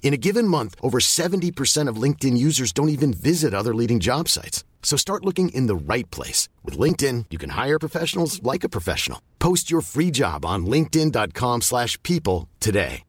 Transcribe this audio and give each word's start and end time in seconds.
In 0.00 0.14
a 0.14 0.16
given 0.16 0.46
month, 0.48 0.74
over 0.80 1.00
70% 1.00 1.88
of 1.88 2.02
LinkedIn 2.02 2.38
users 2.38 2.72
don't 2.72 2.88
even 2.88 3.12
visit 3.12 3.52
other 3.52 3.74
leading 3.74 4.00
job 4.00 4.28
sites. 4.28 4.64
So 4.82 4.96
start 4.96 5.24
looking 5.26 5.50
in 5.50 5.66
the 5.66 5.76
right 5.76 6.10
place. 6.10 6.48
With 6.64 6.78
LinkedIn, 6.78 7.26
you 7.28 7.36
can 7.36 7.50
hire 7.50 7.78
professionals 7.78 8.42
like 8.42 8.64
a 8.64 8.70
professional. 8.70 9.20
Post 9.38 9.70
your 9.70 9.82
free 9.82 10.10
job 10.10 10.46
on 10.46 10.64
linkedin.com 10.64 11.60
slash 11.60 12.02
people 12.02 12.48
today. 12.58 13.02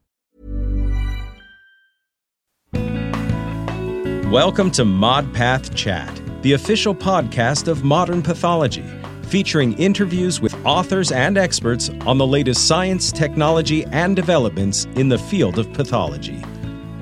Welcome 4.32 4.70
to 4.72 4.84
ModPath 4.84 5.74
Chat, 5.76 6.22
the 6.44 6.54
official 6.54 6.94
podcast 6.94 7.68
of 7.68 7.84
modern 7.84 8.22
pathology, 8.22 8.86
featuring 9.24 9.74
interviews 9.80 10.40
with 10.40 10.56
authors 10.66 11.12
and 11.12 11.38
experts 11.38 11.90
on 12.06 12.20
the 12.20 12.28
latest 12.28 12.68
science, 12.68 13.12
technology, 13.12 13.86
and 13.86 14.16
developments 14.16 14.86
in 14.96 15.10
the 15.10 15.18
field 15.18 15.58
of 15.58 15.72
pathology. 15.74 16.44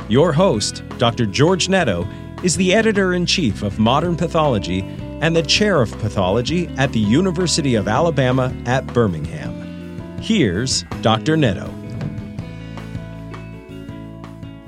Your 0.10 0.32
host, 0.32 0.84
Dr. 1.00 1.26
George 1.26 1.68
Netto, 1.68 2.08
is 2.42 2.56
the 2.56 2.74
editor 2.74 3.14
in 3.14 3.26
chief 3.26 3.62
of 3.62 3.78
Modern 3.78 4.16
Pathology 4.16 4.80
and 5.20 5.36
the 5.36 5.44
chair 5.44 5.82
of 5.82 5.92
pathology 6.00 6.70
at 6.78 6.94
the 6.94 7.00
University 7.02 7.76
of 7.76 7.90
Alabama 7.90 8.56
at 8.66 8.88
Birmingham. 8.88 10.18
Here's 10.22 10.84
Dr. 11.02 11.36
Netto. 11.36 11.70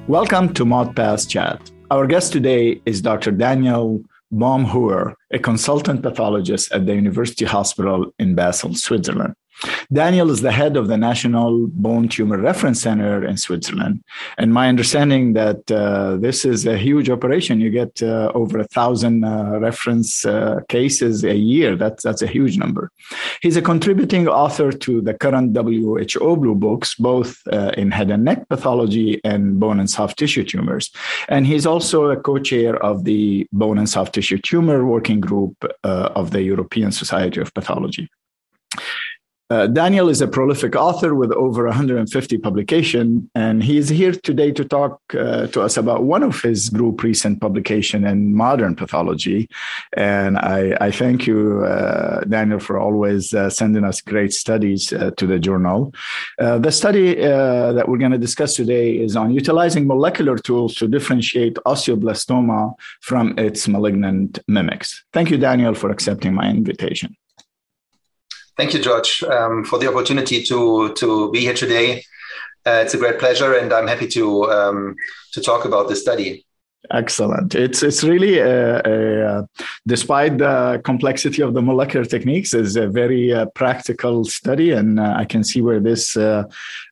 Welcome 0.07 0.53
to 0.55 0.65
ModPath 0.65 1.29
Chat. 1.29 1.71
Our 1.89 2.05
guest 2.05 2.33
today 2.33 2.81
is 2.85 3.01
Dr. 3.01 3.31
Daniel 3.31 4.03
Baumhoer, 4.33 5.13
a 5.31 5.39
consultant 5.39 6.03
pathologist 6.03 6.69
at 6.73 6.85
the 6.85 6.95
University 6.95 7.45
Hospital 7.45 8.13
in 8.19 8.35
Basel, 8.35 8.75
Switzerland. 8.75 9.35
Daniel 9.91 10.29
is 10.29 10.41
the 10.41 10.51
head 10.51 10.77
of 10.77 10.87
the 10.87 10.97
National 10.97 11.67
Bone 11.67 12.07
Tumor 12.07 12.37
Reference 12.37 12.81
Center 12.81 13.25
in 13.25 13.37
Switzerland. 13.37 14.03
And 14.37 14.53
my 14.53 14.69
understanding 14.69 15.33
that 15.33 15.69
uh, 15.71 16.17
this 16.17 16.45
is 16.45 16.65
a 16.65 16.77
huge 16.77 17.09
operation. 17.09 17.59
You 17.59 17.69
get 17.69 18.01
uh, 18.01 18.31
over 18.35 18.59
a 18.59 18.67
thousand 18.67 19.23
uh, 19.23 19.59
reference 19.59 20.25
uh, 20.25 20.59
cases 20.69 21.23
a 21.23 21.35
year. 21.35 21.75
That's, 21.75 22.03
that's 22.03 22.21
a 22.21 22.27
huge 22.27 22.57
number. 22.57 22.91
He's 23.41 23.57
a 23.57 23.61
contributing 23.61 24.27
author 24.27 24.71
to 24.71 25.01
the 25.01 25.13
current 25.13 25.55
WHO 25.55 26.37
Blue 26.37 26.55
Books, 26.55 26.95
both 26.95 27.41
uh, 27.51 27.71
in 27.77 27.91
head 27.91 28.11
and 28.11 28.23
neck 28.23 28.47
pathology 28.49 29.19
and 29.23 29.59
bone 29.59 29.79
and 29.79 29.89
soft 29.89 30.17
tissue 30.19 30.43
tumors. 30.43 30.91
And 31.27 31.45
he's 31.45 31.65
also 31.65 32.05
a 32.05 32.17
co-chair 32.17 32.75
of 32.83 33.03
the 33.03 33.47
Bone 33.51 33.77
and 33.77 33.89
Soft 33.89 34.13
Tissue 34.15 34.37
Tumor 34.37 34.85
Working 34.85 35.19
Group 35.19 35.55
uh, 35.83 36.09
of 36.15 36.31
the 36.31 36.41
European 36.41 36.91
Society 36.91 37.41
of 37.41 37.53
Pathology. 37.53 38.09
Uh, 39.51 39.65
Daniel 39.65 40.09
is 40.09 40.21
a 40.21 40.27
prolific 40.27 40.75
author 40.75 41.15
with 41.15 41.31
over 41.31 41.65
150 41.65 42.37
publications, 42.37 43.23
and 43.33 43.63
he 43.63 43.79
is 43.79 43.89
here 43.89 44.11
today 44.11 44.51
to 44.51 44.63
talk 44.63 45.01
uh, 45.15 45.47
to 45.47 45.61
us 45.61 45.75
about 45.75 46.03
one 46.03 46.21
of 46.21 46.39
his 46.39 46.69
group 46.69 47.01
recent 47.01 47.41
publication 47.41 48.05
in 48.05 48.35
modern 48.35 48.75
pathology. 48.75 49.49
And 49.97 50.37
I, 50.37 50.77
I 50.79 50.91
thank 50.91 51.25
you, 51.25 51.63
uh, 51.65 52.21
Daniel, 52.25 52.59
for 52.59 52.77
always 52.77 53.33
uh, 53.33 53.49
sending 53.49 53.83
us 53.83 54.01
great 54.01 54.33
studies 54.33 54.93
uh, 54.93 55.09
to 55.17 55.25
the 55.25 55.39
journal. 55.39 55.95
Uh, 56.37 56.59
the 56.59 56.71
study 56.71 57.15
that 57.15 57.89
we're 57.89 57.97
going 57.97 58.11
to 58.11 58.19
discuss 58.19 58.55
today 58.55 58.97
is 58.97 59.15
on 59.15 59.31
utilizing 59.31 59.87
molecular 59.87 60.37
tools 60.37 60.75
to 60.75 60.87
differentiate 60.87 61.55
osteoblastoma 61.65 62.73
from 63.01 63.37
its 63.39 63.67
malignant 63.67 64.37
mimics. 64.47 65.03
Thank 65.11 65.31
you, 65.31 65.37
Daniel, 65.37 65.73
for 65.73 65.89
accepting 65.89 66.35
my 66.35 66.47
invitation. 66.47 67.15
Thank 68.59 68.73
you, 68.73 68.81
George, 68.81 69.23
um, 69.23 69.63
for 69.63 69.79
the 69.79 69.87
opportunity 69.87 70.43
to 70.43 70.93
to 70.95 71.31
be 71.31 71.39
here 71.39 71.53
today. 71.53 72.03
Uh, 72.67 72.81
it's 72.83 72.93
a 72.93 72.97
great 72.97 73.17
pleasure, 73.17 73.53
and 73.53 73.71
I'm 73.71 73.87
happy 73.87 74.05
to 74.09 74.51
um, 74.51 74.95
to 75.31 75.39
talk 75.39 75.63
about 75.63 75.87
this 75.87 76.01
study. 76.01 76.45
Excellent. 76.91 77.55
It's 77.55 77.83
it's 77.83 78.05
really 78.05 78.39
a, 78.39 78.79
a, 78.79 79.47
despite 79.85 80.37
the 80.37 80.81
complexity 80.85 81.41
of 81.41 81.53
the 81.53 81.61
molecular 81.61 82.05
techniques, 82.05 82.53
is 82.53 82.77
a 82.77 82.87
very 82.87 83.33
uh, 83.33 83.47
practical 83.47 84.23
study, 84.23 84.71
and 84.71 84.97
uh, 84.97 85.13
I 85.15 85.25
can 85.25 85.43
see 85.43 85.61
where 85.61 85.81
this 85.81 86.15
uh, 86.15 86.45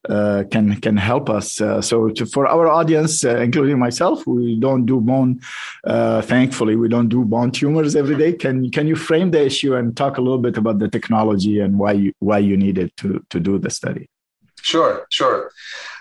uh 0.10 0.44
can 0.52 0.76
can 0.82 0.98
help 0.98 1.30
us. 1.30 1.62
Uh, 1.62 1.82
so 1.82 2.10
to, 2.10 2.26
for 2.26 2.48
our 2.48 2.68
audience, 2.68 3.24
uh, 3.24 3.38
including 3.38 3.80
myself, 3.80 4.28
we 4.28 4.60
don't 4.60 4.86
do 4.86 5.00
bone. 5.00 5.40
thankfully, 5.86 6.76
we 6.76 6.90
don't 6.90 7.10
do 7.10 7.24
bone 7.24 7.52
tumors 7.52 7.96
every 7.96 8.18
day. 8.18 8.34
Can 8.34 8.70
can 8.70 8.88
you 8.88 8.96
frame 8.96 9.32
the 9.32 9.46
issue 9.46 9.74
and 9.74 9.96
talk 9.96 10.18
a 10.18 10.22
little 10.22 10.42
bit 10.42 10.58
about 10.58 10.80
the 10.80 10.90
technology 10.90 11.62
and 11.62 11.80
why 11.80 11.94
you 11.94 12.12
why 12.20 12.40
you 12.40 12.58
needed 12.58 12.92
to 12.98 13.26
to 13.30 13.40
do 13.40 13.58
the 13.58 13.70
study? 13.70 14.10
Sure, 14.68 15.08
sure. 15.10 15.50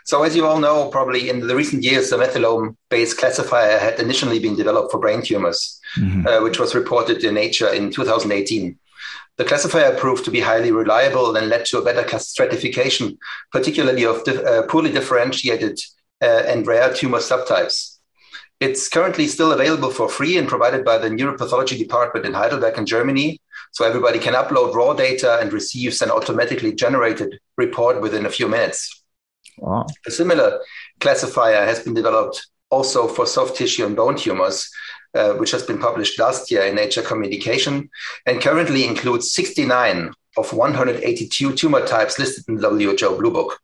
So, 0.06 0.24
as 0.24 0.34
you 0.34 0.44
all 0.44 0.58
know, 0.58 0.88
probably 0.88 1.28
in 1.30 1.46
the 1.46 1.54
recent 1.54 1.84
years, 1.84 2.10
the 2.10 2.16
methylome 2.16 2.76
based 2.90 3.16
classifier 3.16 3.78
had 3.78 4.00
initially 4.00 4.40
been 4.40 4.56
developed 4.56 4.90
for 4.90 4.98
brain 4.98 5.22
tumors, 5.22 5.80
mm-hmm. 5.96 6.26
uh, 6.26 6.42
which 6.42 6.58
was 6.58 6.74
reported 6.74 7.22
in 7.22 7.34
Nature 7.34 7.68
in 7.68 7.92
2018. 7.92 8.76
The 9.36 9.44
classifier 9.44 9.94
proved 9.96 10.24
to 10.24 10.32
be 10.32 10.40
highly 10.40 10.72
reliable 10.72 11.36
and 11.36 11.48
led 11.48 11.64
to 11.66 11.78
a 11.78 11.84
better 11.84 12.18
stratification, 12.18 13.18
particularly 13.52 14.04
of 14.04 14.24
di- 14.24 14.42
uh, 14.42 14.62
poorly 14.62 14.90
differentiated 14.90 15.78
uh, 16.20 16.42
and 16.46 16.66
rare 16.66 16.92
tumor 16.92 17.18
subtypes. 17.18 17.98
It's 18.58 18.88
currently 18.88 19.28
still 19.28 19.52
available 19.52 19.90
for 19.90 20.08
free 20.08 20.38
and 20.38 20.48
provided 20.48 20.84
by 20.84 20.98
the 20.98 21.10
neuropathology 21.10 21.78
department 21.78 22.26
in 22.26 22.32
Heidelberg 22.32 22.78
in 22.78 22.86
Germany. 22.86 23.40
So 23.72 23.84
everybody 23.84 24.18
can 24.18 24.34
upload 24.34 24.74
raw 24.74 24.94
data 24.94 25.38
and 25.40 25.52
receives 25.52 26.02
an 26.02 26.10
automatically 26.10 26.74
generated 26.74 27.38
report 27.56 28.00
within 28.00 28.26
a 28.26 28.30
few 28.30 28.48
minutes. 28.48 29.02
Wow. 29.58 29.86
A 30.06 30.10
similar 30.10 30.60
classifier 31.00 31.64
has 31.64 31.80
been 31.80 31.94
developed 31.94 32.46
also 32.70 33.06
for 33.08 33.26
soft 33.26 33.56
tissue 33.56 33.86
and 33.86 33.96
bone 33.96 34.16
tumors, 34.16 34.70
uh, 35.14 35.34
which 35.34 35.50
has 35.50 35.62
been 35.62 35.78
published 35.78 36.18
last 36.18 36.50
year 36.50 36.62
in 36.62 36.74
Nature 36.74 37.02
Communication 37.02 37.88
and 38.26 38.40
currently 38.40 38.84
includes 38.84 39.32
69 39.32 40.12
of 40.36 40.52
182 40.52 41.54
tumor 41.54 41.86
types 41.86 42.18
listed 42.18 42.44
in 42.48 42.56
the 42.56 42.68
WHO 42.68 43.16
Blue 43.16 43.30
Book. 43.30 43.60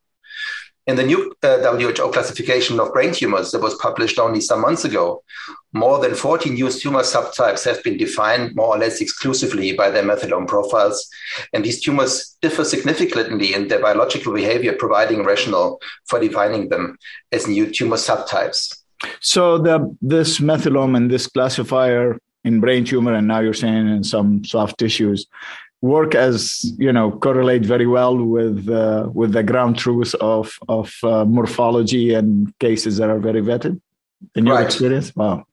In 0.85 0.97
the 0.97 1.03
new 1.03 1.33
uh, 1.43 1.77
WHO 1.77 2.11
classification 2.11 2.77
of 2.77 2.91
brain 2.91 3.13
tumors 3.13 3.51
that 3.51 3.61
was 3.61 3.75
published 3.75 4.19
only 4.19 4.41
some 4.41 4.59
months 4.59 4.83
ago, 4.83 5.23
more 5.71 5.99
than 5.99 6.13
40 6.13 6.49
new 6.49 6.69
tumor 6.69 7.03
subtypes 7.03 7.63
have 7.63 7.81
been 7.83 7.95
defined 7.95 8.53
more 8.53 8.75
or 8.75 8.77
less 8.77 8.99
exclusively 8.99 9.71
by 9.71 9.89
their 9.89 10.03
methylome 10.03 10.45
profiles. 10.45 11.09
And 11.53 11.63
these 11.63 11.81
tumors 11.81 12.37
differ 12.41 12.65
significantly 12.65 13.53
in 13.53 13.69
their 13.69 13.79
biological 13.79 14.33
behavior, 14.33 14.73
providing 14.73 15.23
rationale 15.23 15.79
for 16.05 16.19
defining 16.19 16.67
them 16.67 16.97
as 17.31 17.47
new 17.47 17.71
tumor 17.71 17.95
subtypes. 17.95 18.75
So 19.21 19.57
the, 19.57 19.95
this 20.01 20.39
methylome 20.39 20.97
and 20.97 21.09
this 21.09 21.27
classifier 21.27 22.19
in 22.43 22.59
brain 22.59 22.83
tumor, 22.83 23.13
and 23.13 23.27
now 23.27 23.39
you're 23.39 23.53
saying 23.53 23.87
in 23.87 24.03
some 24.03 24.43
soft 24.43 24.77
tissues, 24.79 25.27
work 25.83 26.15
as 26.15 26.63
you 26.79 26.93
know 26.93 27.11
correlate 27.11 27.65
very 27.65 27.85
well 27.85 28.15
with 28.17 28.69
uh, 28.69 29.09
with 29.13 29.33
the 29.33 29.43
ground 29.43 29.77
truth 29.77 30.15
of 30.21 30.57
of 30.69 30.95
uh, 31.03 31.25
morphology 31.25 32.13
and 32.13 32.57
cases 32.59 32.95
that 32.97 33.09
are 33.09 33.19
very 33.19 33.41
vetted 33.41 33.79
in 34.35 34.45
your 34.45 34.55
right. 34.55 34.65
experience 34.65 35.13
wow 35.13 35.45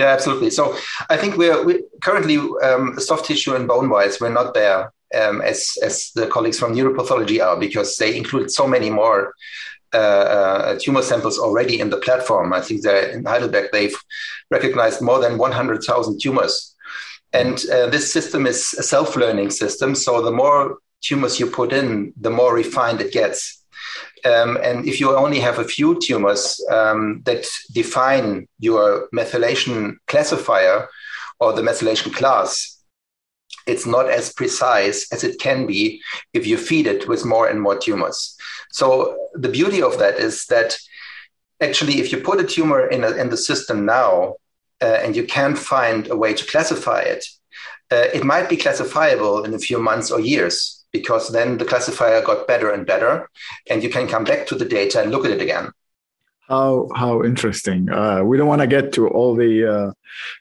yeah 0.00 0.06
absolutely 0.06 0.50
so 0.50 0.76
i 1.08 1.16
think 1.16 1.36
we're 1.36 1.64
we 1.64 1.84
currently 2.02 2.36
um, 2.64 2.98
soft 2.98 3.26
tissue 3.26 3.54
and 3.54 3.68
bone 3.68 3.88
wise 3.88 4.20
we're 4.20 4.38
not 4.40 4.54
there 4.54 4.92
um, 5.14 5.40
as 5.40 5.78
as 5.84 6.10
the 6.16 6.26
colleagues 6.26 6.58
from 6.58 6.74
neuropathology 6.74 7.40
are 7.40 7.56
because 7.56 7.94
they 7.96 8.16
include 8.16 8.50
so 8.50 8.66
many 8.66 8.90
more 8.90 9.34
uh, 9.94 10.26
uh, 10.38 10.78
tumor 10.80 11.00
samples 11.00 11.38
already 11.38 11.78
in 11.78 11.90
the 11.90 11.96
platform. 11.98 12.52
I 12.52 12.60
think 12.60 12.82
that 12.82 13.10
in 13.10 13.24
Heidelberg 13.24 13.70
they've 13.72 13.96
recognized 14.50 15.00
more 15.00 15.20
than 15.20 15.38
100,000 15.38 16.20
tumors 16.20 16.75
And 17.32 17.62
uh, 17.72 17.86
this 17.88 18.12
system 18.12 18.46
is 18.46 18.74
a 18.78 18.82
self 18.82 19.16
learning 19.16 19.50
system. 19.50 19.94
So 19.94 20.22
the 20.22 20.30
more 20.32 20.78
tumors 21.02 21.38
you 21.38 21.46
put 21.46 21.72
in, 21.72 22.12
the 22.20 22.30
more 22.30 22.54
refined 22.54 23.00
it 23.00 23.12
gets. 23.12 23.64
Um, 24.24 24.58
and 24.62 24.86
if 24.88 24.98
you 24.98 25.14
only 25.14 25.40
have 25.40 25.58
a 25.58 25.64
few 25.64 26.00
tumors 26.00 26.60
um, 26.70 27.22
that 27.24 27.46
define 27.72 28.48
your 28.58 29.08
methylation 29.14 29.96
classifier 30.08 30.88
or 31.38 31.52
the 31.52 31.62
methylation 31.62 32.12
class, 32.12 32.82
it's 33.66 33.86
not 33.86 34.08
as 34.08 34.32
precise 34.32 35.12
as 35.12 35.22
it 35.22 35.38
can 35.38 35.66
be 35.66 36.00
if 36.32 36.46
you 36.46 36.56
feed 36.56 36.86
it 36.86 37.08
with 37.08 37.24
more 37.24 37.48
and 37.48 37.60
more 37.60 37.76
tumors. 37.76 38.36
So 38.70 39.16
the 39.34 39.48
beauty 39.48 39.82
of 39.82 39.98
that 39.98 40.16
is 40.18 40.46
that 40.46 40.78
actually, 41.60 42.00
if 42.00 42.12
you 42.12 42.18
put 42.18 42.40
a 42.40 42.44
tumor 42.44 42.86
in, 42.86 43.04
a, 43.04 43.10
in 43.10 43.28
the 43.30 43.36
system 43.36 43.84
now 43.84 44.36
uh, 44.82 44.98
and 45.02 45.16
you 45.16 45.24
can't 45.24 45.58
find 45.58 46.08
a 46.08 46.16
way 46.16 46.34
to 46.34 46.46
classify 46.46 47.00
it, 47.00 47.24
uh, 47.90 48.08
it 48.12 48.24
might 48.24 48.48
be 48.48 48.56
classifiable 48.56 49.44
in 49.44 49.54
a 49.54 49.58
few 49.58 49.78
months 49.78 50.10
or 50.10 50.20
years 50.20 50.84
because 50.92 51.30
then 51.32 51.58
the 51.58 51.64
classifier 51.64 52.22
got 52.22 52.46
better 52.46 52.70
and 52.70 52.86
better, 52.86 53.28
and 53.68 53.82
you 53.82 53.90
can 53.90 54.08
come 54.08 54.24
back 54.24 54.46
to 54.46 54.54
the 54.54 54.64
data 54.64 55.00
and 55.00 55.10
look 55.10 55.24
at 55.24 55.30
it 55.30 55.42
again. 55.42 55.70
How 56.48 56.88
how 56.94 57.24
interesting. 57.24 57.90
Uh, 57.90 58.22
we 58.22 58.36
don't 58.36 58.46
want 58.46 58.60
to 58.60 58.68
get 58.68 58.92
to 58.92 59.08
all 59.08 59.34
the 59.34 59.66
uh, 59.66 59.92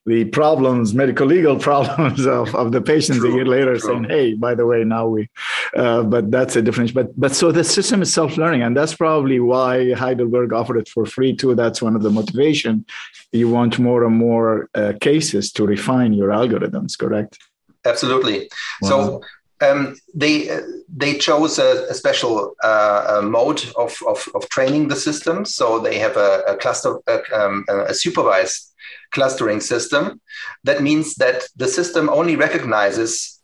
the 0.05 0.25
problems, 0.25 0.93
medical 0.93 1.25
legal 1.25 1.57
problems 1.69 2.27
of, 2.27 2.53
of 2.53 2.71
the 2.71 2.81
patients 2.81 3.19
true, 3.19 3.31
a 3.31 3.35
year 3.35 3.45
later 3.45 3.77
true. 3.77 3.89
saying, 3.89 4.03
"Hey, 4.05 4.33
by 4.33 4.53
the 4.53 4.65
way, 4.65 4.83
now 4.83 5.07
we." 5.07 5.29
Uh, 5.75 6.03
but 6.03 6.29
that's 6.29 6.55
a 6.55 6.61
difference. 6.61 6.91
But 6.91 7.19
but 7.19 7.33
so 7.33 7.51
the 7.51 7.63
system 7.63 8.01
is 8.01 8.13
self 8.13 8.37
learning, 8.37 8.61
and 8.61 8.77
that's 8.77 8.95
probably 8.95 9.39
why 9.39 9.93
Heidelberg 9.93 10.53
offered 10.53 10.77
it 10.77 10.89
for 10.89 11.05
free 11.05 11.35
too. 11.35 11.55
That's 11.55 11.81
one 11.81 11.95
of 11.95 12.03
the 12.03 12.11
motivation. 12.11 12.85
You 13.31 13.49
want 13.49 13.79
more 13.79 14.03
and 14.05 14.15
more 14.15 14.69
uh, 14.75 14.93
cases 15.01 15.51
to 15.53 15.65
refine 15.65 16.13
your 16.13 16.29
algorithms, 16.29 16.97
correct? 16.97 17.39
Absolutely. 17.85 18.49
Wow. 18.81 18.89
So 18.89 19.21
um, 19.61 19.95
they 20.13 20.49
they 20.89 21.17
chose 21.17 21.59
a, 21.59 21.85
a 21.89 21.93
special 21.93 22.55
uh, 22.63 23.19
a 23.19 23.21
mode 23.21 23.63
of, 23.77 23.97
of, 24.07 24.27
of, 24.35 24.47
training 24.49 24.87
the 24.87 24.95
system. 24.95 25.45
So 25.45 25.79
they 25.79 25.97
have 25.99 26.17
a, 26.17 26.41
a 26.47 26.57
cluster, 26.57 26.99
um, 27.33 27.65
a, 27.69 27.93
supervised 27.93 28.73
clustering 29.11 29.61
system. 29.61 30.21
That 30.63 30.83
means 30.83 31.15
that 31.15 31.43
the 31.55 31.67
system 31.67 32.09
only 32.09 32.35
recognizes 32.35 33.41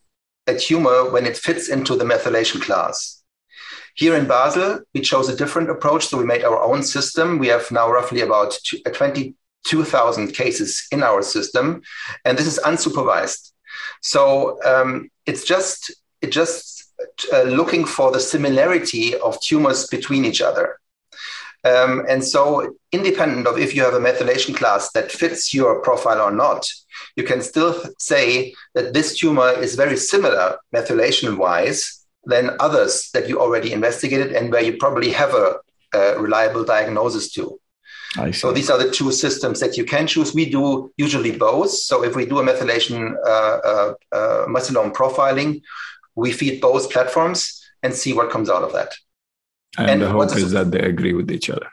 a 0.48 0.56
tumor 0.56 1.10
when 1.10 1.26
it 1.26 1.38
fits 1.38 1.70
into 1.70 1.96
the 1.96 2.06
methylation 2.06 2.62
class. 2.62 3.24
Here 3.96 4.16
in 4.16 4.28
Basel, 4.28 4.80
we 4.94 5.02
chose 5.02 5.30
a 5.30 5.36
different 5.36 5.70
approach. 5.70 6.08
So 6.08 6.18
we 6.18 6.26
made 6.26 6.44
our 6.44 6.62
own 6.62 6.84
system. 6.84 7.40
We 7.40 7.48
have 7.48 7.72
now 7.72 7.90
roughly 7.90 8.22
about 8.22 8.58
22,000 8.94 10.34
cases 10.34 10.88
in 10.92 11.04
our 11.04 11.22
system, 11.22 11.82
and 12.26 12.38
this 12.38 12.48
is 12.48 12.60
unsupervised. 12.66 13.52
So 14.02 14.60
um, 14.66 15.10
it's 15.26 15.46
just 15.46 15.94
just 16.30 16.94
uh, 17.34 17.44
looking 17.44 17.86
for 17.86 18.12
the 18.12 18.20
similarity 18.20 19.16
of 19.16 19.42
tumors 19.42 19.88
between 19.88 20.26
each 20.26 20.42
other. 20.42 20.78
Um, 21.64 22.06
and 22.10 22.24
so, 22.24 22.74
independent 22.92 23.46
of 23.46 23.60
if 23.60 23.76
you 23.76 23.84
have 23.84 23.94
a 23.94 24.00
methylation 24.00 24.56
class 24.56 24.92
that 24.94 25.12
fits 25.12 25.54
your 25.54 25.82
profile 25.82 26.22
or 26.22 26.32
not, 26.32 26.68
you 27.16 27.24
can 27.24 27.42
still 27.42 27.76
say 28.00 28.54
that 28.74 28.94
this 28.94 29.18
tumor 29.18 29.52
is 29.52 29.76
very 29.76 29.98
similar 29.98 30.58
methylation 30.76 31.38
wise 31.38 32.04
than 32.26 32.56
others 32.60 33.10
that 33.14 33.30
you 33.30 33.40
already 33.40 33.74
investigated 33.74 34.32
and 34.34 34.52
where 34.52 34.64
you 34.64 34.78
probably 34.78 35.12
have 35.12 35.34
a, 35.34 35.56
a 35.94 36.20
reliable 36.20 36.64
diagnosis 36.64 37.32
to. 37.34 37.60
So 38.34 38.52
these 38.52 38.70
are 38.70 38.78
the 38.78 38.92
two 38.92 39.12
systems 39.12 39.60
that 39.62 39.78
you 39.78 39.86
can 39.86 40.06
choose. 40.06 40.34
We 40.34 40.50
do 40.50 40.92
usually 40.98 41.32
both. 41.32 41.72
So 41.72 42.04
if 42.04 42.16
we 42.16 42.26
do 42.26 42.40
a 42.40 42.44
methylation 42.44 43.16
uh, 43.26 43.30
uh, 43.30 43.94
uh, 44.12 44.46
methylome 44.48 44.94
profiling, 44.94 45.62
we 46.16 46.32
feed 46.32 46.62
both 46.62 46.92
platforms 46.92 47.62
and 47.84 47.94
see 47.94 48.14
what 48.14 48.30
comes 48.30 48.50
out 48.50 48.64
of 48.64 48.74
that. 48.74 48.94
And, 49.78 49.90
and 49.90 50.02
the 50.02 50.10
hope 50.10 50.36
is 50.36 50.52
that 50.52 50.72
they 50.72 50.80
agree 50.80 51.14
with 51.14 51.32
each 51.32 51.50
other. 51.50 51.68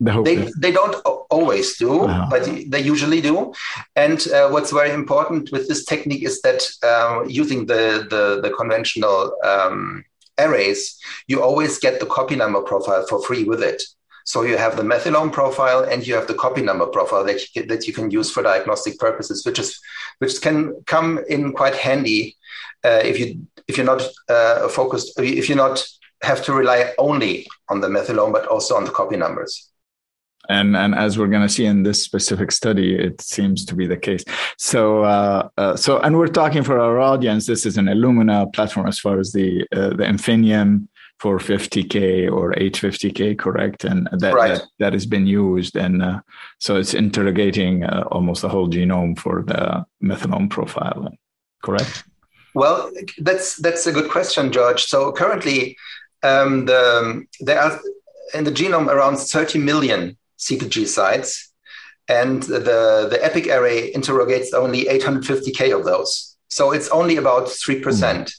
The 0.00 0.22
they, 0.22 0.36
is- 0.36 0.54
they 0.58 0.72
don't 0.72 0.94
always 1.30 1.76
do, 1.78 2.04
uh-huh. 2.04 2.26
but 2.30 2.44
they 2.68 2.80
usually 2.80 3.20
do. 3.20 3.52
And 3.96 4.26
uh, 4.28 4.48
what's 4.50 4.72
very 4.72 4.90
important 4.90 5.52
with 5.52 5.68
this 5.68 5.84
technique 5.84 6.24
is 6.24 6.40
that 6.42 6.62
uh, 6.82 7.24
using 7.26 7.66
the, 7.66 8.06
the, 8.10 8.40
the 8.42 8.54
conventional 8.54 9.36
um, 9.44 10.04
arrays, 10.38 10.98
you 11.28 11.42
always 11.42 11.78
get 11.78 12.00
the 12.00 12.06
copy 12.06 12.36
number 12.36 12.62
profile 12.62 13.06
for 13.06 13.22
free 13.22 13.44
with 13.44 13.62
it. 13.62 13.82
So 14.24 14.42
you 14.42 14.56
have 14.56 14.76
the 14.76 14.82
methylome 14.82 15.32
profile 15.32 15.82
and 15.82 16.06
you 16.06 16.14
have 16.14 16.26
the 16.26 16.34
copy 16.34 16.62
number 16.62 16.86
profile 16.86 17.24
that 17.24 17.54
you, 17.54 17.66
that 17.66 17.86
you 17.86 17.92
can 17.92 18.10
use 18.10 18.30
for 18.30 18.42
diagnostic 18.42 18.98
purposes, 18.98 19.44
which 19.44 19.58
is 19.58 19.80
which 20.18 20.40
can 20.40 20.82
come 20.86 21.20
in 21.28 21.52
quite 21.52 21.74
handy 21.74 22.36
uh, 22.84 23.00
if 23.04 23.18
you 23.18 23.46
if 23.68 23.76
you're 23.76 23.86
not 23.86 24.02
uh, 24.28 24.68
focused 24.68 25.18
if 25.18 25.48
you're 25.48 25.56
not 25.56 25.86
have 26.22 26.44
to 26.44 26.52
rely 26.52 26.92
only 26.98 27.46
on 27.68 27.80
the 27.80 27.88
methylome 27.88 28.32
but 28.32 28.46
also 28.46 28.76
on 28.76 28.84
the 28.84 28.90
copy 28.90 29.16
numbers. 29.16 29.68
And 30.48 30.76
and 30.76 30.94
as 30.94 31.18
we're 31.18 31.28
going 31.28 31.46
to 31.46 31.48
see 31.48 31.66
in 31.66 31.82
this 31.82 32.02
specific 32.02 32.50
study 32.50 32.96
it 32.96 33.20
seems 33.20 33.64
to 33.66 33.74
be 33.74 33.86
the 33.86 33.96
case. 33.96 34.24
So 34.58 35.04
uh, 35.04 35.48
uh, 35.56 35.76
so 35.76 35.98
and 36.00 36.18
we're 36.18 36.28
talking 36.28 36.62
for 36.62 36.78
our 36.78 36.98
audience 36.98 37.46
this 37.46 37.64
is 37.66 37.76
an 37.76 37.86
illumina 37.86 38.52
platform 38.52 38.86
as 38.86 38.98
far 38.98 39.18
as 39.18 39.32
the 39.32 39.66
uh, 39.72 39.90
the 39.90 40.04
infinium 40.04 40.88
450k 41.22 42.30
or 42.30 42.52
850k 42.54 43.38
correct 43.38 43.84
and 43.84 44.08
that 44.12 44.34
right. 44.34 44.54
that, 44.54 44.64
that, 44.78 44.92
has 44.92 45.06
been 45.06 45.26
used 45.26 45.76
and 45.76 46.02
uh, 46.02 46.20
so 46.58 46.76
it's 46.76 46.94
interrogating 46.94 47.84
uh, 47.84 48.04
almost 48.10 48.42
the 48.42 48.48
whole 48.48 48.68
genome 48.68 49.18
for 49.18 49.42
the 49.42 49.84
methylome 50.02 50.48
profile 50.48 51.12
correct 51.62 52.04
well, 52.54 52.90
that's 53.18 53.56
that's 53.56 53.86
a 53.86 53.92
good 53.92 54.10
question, 54.10 54.52
George. 54.52 54.84
So 54.84 55.12
currently, 55.12 55.76
um, 56.22 56.66
the, 56.66 57.24
there 57.40 57.60
are 57.60 57.80
in 58.34 58.44
the 58.44 58.52
genome 58.52 58.88
around 58.88 59.16
30 59.16 59.58
million 59.58 60.16
CpG 60.38 60.86
sites, 60.86 61.52
and 62.08 62.42
the 62.42 63.08
the 63.10 63.18
EPIC 63.22 63.48
array 63.48 63.94
interrogates 63.94 64.52
only 64.52 64.84
850k 64.86 65.76
of 65.76 65.84
those. 65.84 66.36
So 66.48 66.72
it's 66.72 66.88
only 66.88 67.16
about 67.16 67.48
three 67.48 67.80
percent. 67.80 68.34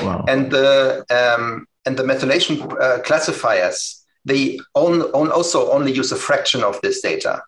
Wow. 0.00 0.24
And 0.26 0.50
the 0.50 1.04
um, 1.10 1.66
and 1.84 1.96
the 1.96 2.02
methylation 2.02 2.80
uh, 2.80 3.00
classifiers 3.02 4.02
they 4.24 4.58
own, 4.74 5.02
own 5.14 5.30
also 5.30 5.70
only 5.72 5.92
use 5.92 6.12
a 6.12 6.16
fraction 6.16 6.62
of 6.62 6.80
this 6.80 7.00
data. 7.00 7.42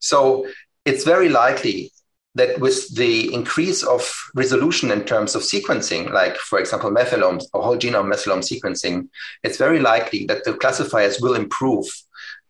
So 0.00 0.46
it's 0.84 1.04
very 1.04 1.28
likely 1.28 1.90
that 2.34 2.58
with 2.60 2.94
the 2.94 3.32
increase 3.32 3.82
of 3.82 4.30
resolution 4.34 4.90
in 4.90 5.04
terms 5.04 5.34
of 5.34 5.42
sequencing, 5.42 6.10
like 6.12 6.36
for 6.36 6.58
example, 6.58 6.90
methylomes 6.90 7.48
or 7.52 7.62
whole 7.62 7.76
genome 7.76 8.10
methylome 8.10 8.42
sequencing, 8.42 9.08
it's 9.42 9.58
very 9.58 9.80
likely 9.80 10.24
that 10.26 10.44
the 10.44 10.54
classifiers 10.54 11.20
will 11.20 11.34
improve 11.34 11.86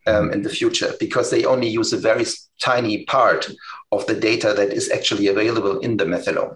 um, 0.07 0.31
in 0.31 0.41
the 0.41 0.49
future 0.49 0.93
because 0.99 1.29
they 1.29 1.45
only 1.45 1.67
use 1.67 1.93
a 1.93 1.97
very 1.97 2.25
tiny 2.61 3.05
part 3.05 3.49
of 3.91 4.05
the 4.07 4.15
data 4.15 4.53
that 4.53 4.71
is 4.71 4.89
actually 4.89 5.27
available 5.27 5.79
in 5.79 5.97
the 5.97 6.05
methylome. 6.05 6.55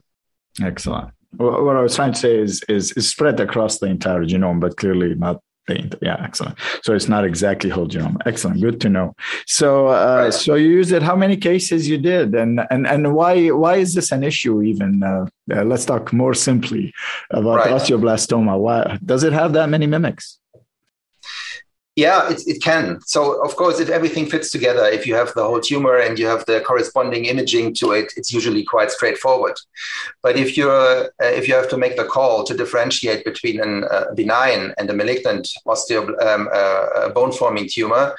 Excellent. 0.61 1.11
What 1.35 1.75
I 1.75 1.81
was 1.81 1.95
trying 1.95 2.13
to 2.13 2.19
say 2.19 2.39
is, 2.39 2.63
is, 2.69 2.93
is 2.93 3.09
spread 3.09 3.39
across 3.39 3.79
the 3.79 3.87
entire 3.87 4.23
genome, 4.23 4.59
but 4.59 4.77
clearly 4.77 5.13
not 5.13 5.41
the 5.67 5.97
yeah, 6.01 6.17
excellent. 6.23 6.57
So 6.81 6.93
it's 6.93 7.07
not 7.07 7.25
exactly 7.25 7.69
whole 7.69 7.87
genome. 7.87 8.17
Excellent, 8.25 8.61
good 8.61 8.81
to 8.81 8.89
know. 8.89 9.15
So, 9.45 9.87
uh, 9.87 10.21
right. 10.23 10.33
so 10.33 10.55
you 10.55 10.69
used 10.69 10.91
it. 10.91 11.03
How 11.03 11.15
many 11.15 11.37
cases 11.37 11.87
you 11.87 11.97
did, 11.97 12.33
and 12.33 12.61
and 12.71 12.87
and 12.87 13.13
why 13.13 13.49
why 13.49 13.75
is 13.75 13.93
this 13.93 14.11
an 14.11 14.23
issue? 14.23 14.61
Even 14.61 15.03
uh, 15.03 15.25
uh, 15.53 15.63
let's 15.63 15.85
talk 15.85 16.13
more 16.13 16.33
simply 16.33 16.93
about 17.31 17.57
right. 17.57 17.71
osteoblastoma. 17.71 18.57
Why 18.57 18.97
does 19.05 19.23
it 19.23 19.33
have 19.33 19.53
that 19.53 19.69
many 19.69 19.87
mimics? 19.87 20.39
Yeah, 21.97 22.29
it, 22.29 22.43
it 22.45 22.61
can. 22.61 23.01
So, 23.07 23.43
of 23.43 23.55
course, 23.55 23.79
if 23.79 23.89
everything 23.89 24.27
fits 24.27 24.51
together, 24.51 24.85
if 24.85 25.07
you 25.07 25.15
have 25.15 25.33
the 25.33 25.43
whole 25.43 25.59
tumor 25.59 25.97
and 25.97 26.19
you 26.19 26.27
have 26.27 26.45
the 26.45 26.61
corresponding 26.61 27.25
imaging 27.25 27.73
to 27.79 27.91
it, 27.93 28.13
it's 28.15 28.31
usually 28.31 28.63
quite 28.63 28.91
straightforward. 28.91 29.57
But 30.21 30.37
if 30.37 30.55
you're 30.55 31.05
uh, 31.05 31.33
if 31.39 31.47
you 31.47 31.55
have 31.55 31.69
to 31.69 31.77
make 31.77 31.97
the 31.97 32.05
call 32.05 32.43
to 32.43 32.53
differentiate 32.55 33.25
between 33.25 33.59
a 33.61 33.87
uh, 33.87 34.13
benign 34.13 34.75
and 34.77 34.87
a 34.91 34.93
malignant 34.93 35.49
osteo 35.65 36.01
um, 36.23 36.47
uh, 36.53 37.09
bone 37.09 37.31
forming 37.31 37.67
tumor, 37.67 38.15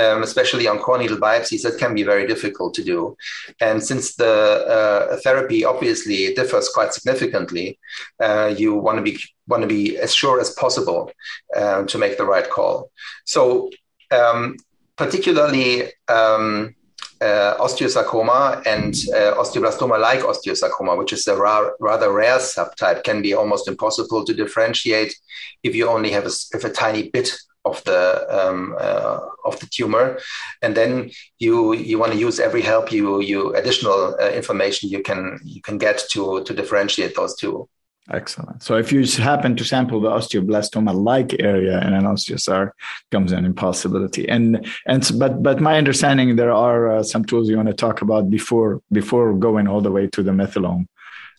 um, 0.00 0.22
especially 0.22 0.66
on 0.66 0.78
core 0.78 0.98
needle 0.98 1.18
biopsies, 1.18 1.62
that 1.62 1.78
can 1.78 1.94
be 1.94 2.04
very 2.12 2.26
difficult 2.26 2.74
to 2.74 2.84
do. 2.84 3.16
And 3.60 3.82
since 3.90 4.14
the 4.22 4.34
uh, 4.76 5.16
therapy 5.24 5.64
obviously 5.64 6.34
differs 6.34 6.68
quite 6.76 6.94
significantly, 6.94 7.78
uh, 8.26 8.54
you 8.56 8.74
want 8.74 8.96
to 8.98 9.02
be 9.02 9.18
want 9.46 9.62
to 9.62 9.68
be 9.68 9.98
as 9.98 10.14
sure 10.14 10.40
as 10.40 10.50
possible 10.64 11.10
uh, 11.56 11.84
to 11.84 11.98
make 11.98 12.16
the 12.16 12.24
right 12.24 12.48
call. 12.48 12.90
So, 13.24 13.70
um, 14.10 14.56
particularly. 14.96 15.92
Um, 16.08 16.74
uh, 17.22 17.54
osteosarcoma 17.58 18.62
and 18.66 18.94
uh, 19.14 19.34
osteoblastoma 19.36 20.00
like 20.00 20.20
osteosarcoma, 20.20 20.96
which 20.96 21.12
is 21.12 21.26
a 21.26 21.36
ra- 21.36 21.70
rather 21.78 22.10
rare 22.10 22.38
subtype, 22.38 23.04
can 23.04 23.20
be 23.20 23.34
almost 23.34 23.68
impossible 23.68 24.24
to 24.24 24.32
differentiate 24.32 25.14
if 25.62 25.74
you 25.74 25.86
only 25.86 26.10
have 26.10 26.24
a, 26.24 26.32
if 26.54 26.64
a 26.64 26.70
tiny 26.70 27.10
bit 27.10 27.30
of 27.64 27.82
the 27.84 28.26
um, 28.30 28.74
uh, 28.78 29.18
of 29.44 29.58
the 29.60 29.66
tumor, 29.66 30.18
and 30.62 30.76
then 30.76 31.10
you 31.38 31.74
you 31.74 31.98
want 31.98 32.12
to 32.12 32.18
use 32.18 32.40
every 32.40 32.62
help 32.62 32.92
you 32.92 33.20
you 33.20 33.54
additional 33.54 34.16
uh, 34.20 34.30
information 34.30 34.88
you 34.88 35.02
can 35.02 35.38
you 35.44 35.60
can 35.62 35.78
get 35.78 36.02
to 36.10 36.42
to 36.44 36.54
differentiate 36.54 37.14
those 37.14 37.36
two. 37.36 37.68
Excellent. 38.12 38.62
So 38.62 38.76
if 38.76 38.90
you 38.92 39.04
happen 39.22 39.54
to 39.56 39.64
sample 39.64 40.00
the 40.00 40.08
osteoblastoma-like 40.08 41.40
area 41.40 41.80
in 41.86 41.92
an 41.92 42.04
osteosarc, 42.04 42.72
comes 43.12 43.30
an 43.30 43.44
impossibility. 43.44 44.28
And 44.28 44.66
and 44.86 45.08
but 45.16 45.42
but 45.42 45.60
my 45.60 45.76
understanding 45.76 46.34
there 46.34 46.52
are 46.52 46.90
uh, 46.90 47.02
some 47.02 47.24
tools 47.24 47.48
you 47.48 47.56
want 47.56 47.68
to 47.68 47.74
talk 47.74 48.02
about 48.02 48.28
before 48.28 48.82
before 48.90 49.34
going 49.34 49.68
all 49.68 49.80
the 49.80 49.92
way 49.92 50.08
to 50.08 50.22
the 50.22 50.32
methylome. 50.32 50.86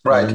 Right. 0.04 0.32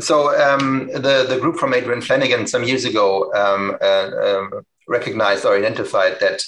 So 0.00 0.28
um, 0.40 0.88
the 0.92 1.26
the 1.28 1.38
group 1.40 1.56
from 1.56 1.74
Adrienne 1.74 2.02
Flanagan 2.02 2.46
some 2.46 2.62
years 2.62 2.84
ago 2.84 3.32
um, 3.34 3.76
uh, 3.80 4.10
um, 4.22 4.66
recognized 4.86 5.44
or 5.44 5.56
identified 5.56 6.20
that 6.20 6.40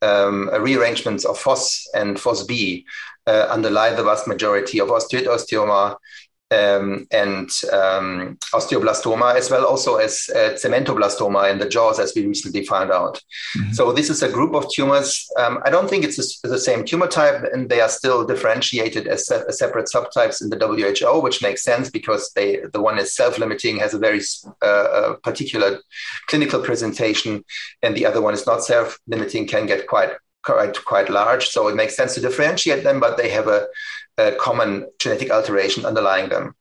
um, 0.00 0.50
rearrangements 0.60 1.24
of 1.24 1.38
FOS 1.38 1.88
and 1.94 2.16
FOSB 2.16 2.84
uh, 3.26 3.46
underlie 3.50 3.94
the 3.94 4.02
vast 4.02 4.26
majority 4.26 4.80
of 4.80 4.88
osteoid 4.88 5.26
osteoma 5.26 5.96
um, 6.54 7.06
and 7.10 7.48
um, 7.72 8.38
osteoblastoma, 8.52 9.34
as 9.34 9.50
well 9.50 9.64
also 9.64 9.96
as 9.96 10.30
uh, 10.34 10.54
cementoblastoma 10.62 11.50
in 11.50 11.58
the 11.58 11.68
jaws, 11.68 11.98
as 11.98 12.12
we 12.14 12.26
recently 12.26 12.64
found 12.64 12.90
out. 12.90 13.20
Mm-hmm. 13.56 13.72
So 13.72 13.92
this 13.92 14.10
is 14.10 14.22
a 14.22 14.28
group 14.28 14.54
of 14.54 14.70
tumors. 14.72 15.28
Um, 15.38 15.60
I 15.64 15.70
don't 15.70 15.88
think 15.88 16.04
it's 16.04 16.40
the 16.42 16.58
same 16.58 16.84
tumor 16.84 17.08
type, 17.08 17.44
and 17.52 17.68
they 17.68 17.80
are 17.80 17.88
still 17.88 18.24
differentiated 18.24 19.06
as, 19.08 19.26
se- 19.26 19.44
as, 19.48 19.58
separate 19.58 19.88
subtypes 19.94 20.42
in 20.42 20.50
the 20.50 20.58
WHO, 20.58 21.20
which 21.20 21.42
makes 21.42 21.62
sense 21.62 21.90
because 21.90 22.30
they 22.34 22.60
the 22.72 22.80
one 22.80 22.98
is 22.98 23.14
self-limiting, 23.14 23.78
has 23.78 23.94
a 23.94 23.98
very 23.98 24.20
uh, 24.62 25.14
particular 25.22 25.80
clinical 26.26 26.60
presentation, 26.60 27.44
and 27.82 27.96
the 27.96 28.06
other 28.06 28.20
one 28.20 28.34
is 28.34 28.46
not 28.46 28.64
self-limiting, 28.64 29.46
can 29.46 29.66
get 29.66 29.86
quite 29.86 30.12
quite 30.44 30.84
quite 30.84 31.08
large. 31.08 31.48
So 31.48 31.68
it 31.68 31.74
makes 31.74 31.96
sense 31.96 32.14
to 32.14 32.20
differentiate 32.20 32.84
them, 32.84 33.00
but 33.00 33.16
they 33.16 33.30
have 33.30 33.48
a 33.48 33.66
a 34.18 34.32
common 34.32 34.86
genetic 34.98 35.30
alteration 35.30 35.84
underlying 35.84 36.28
them. 36.28 36.54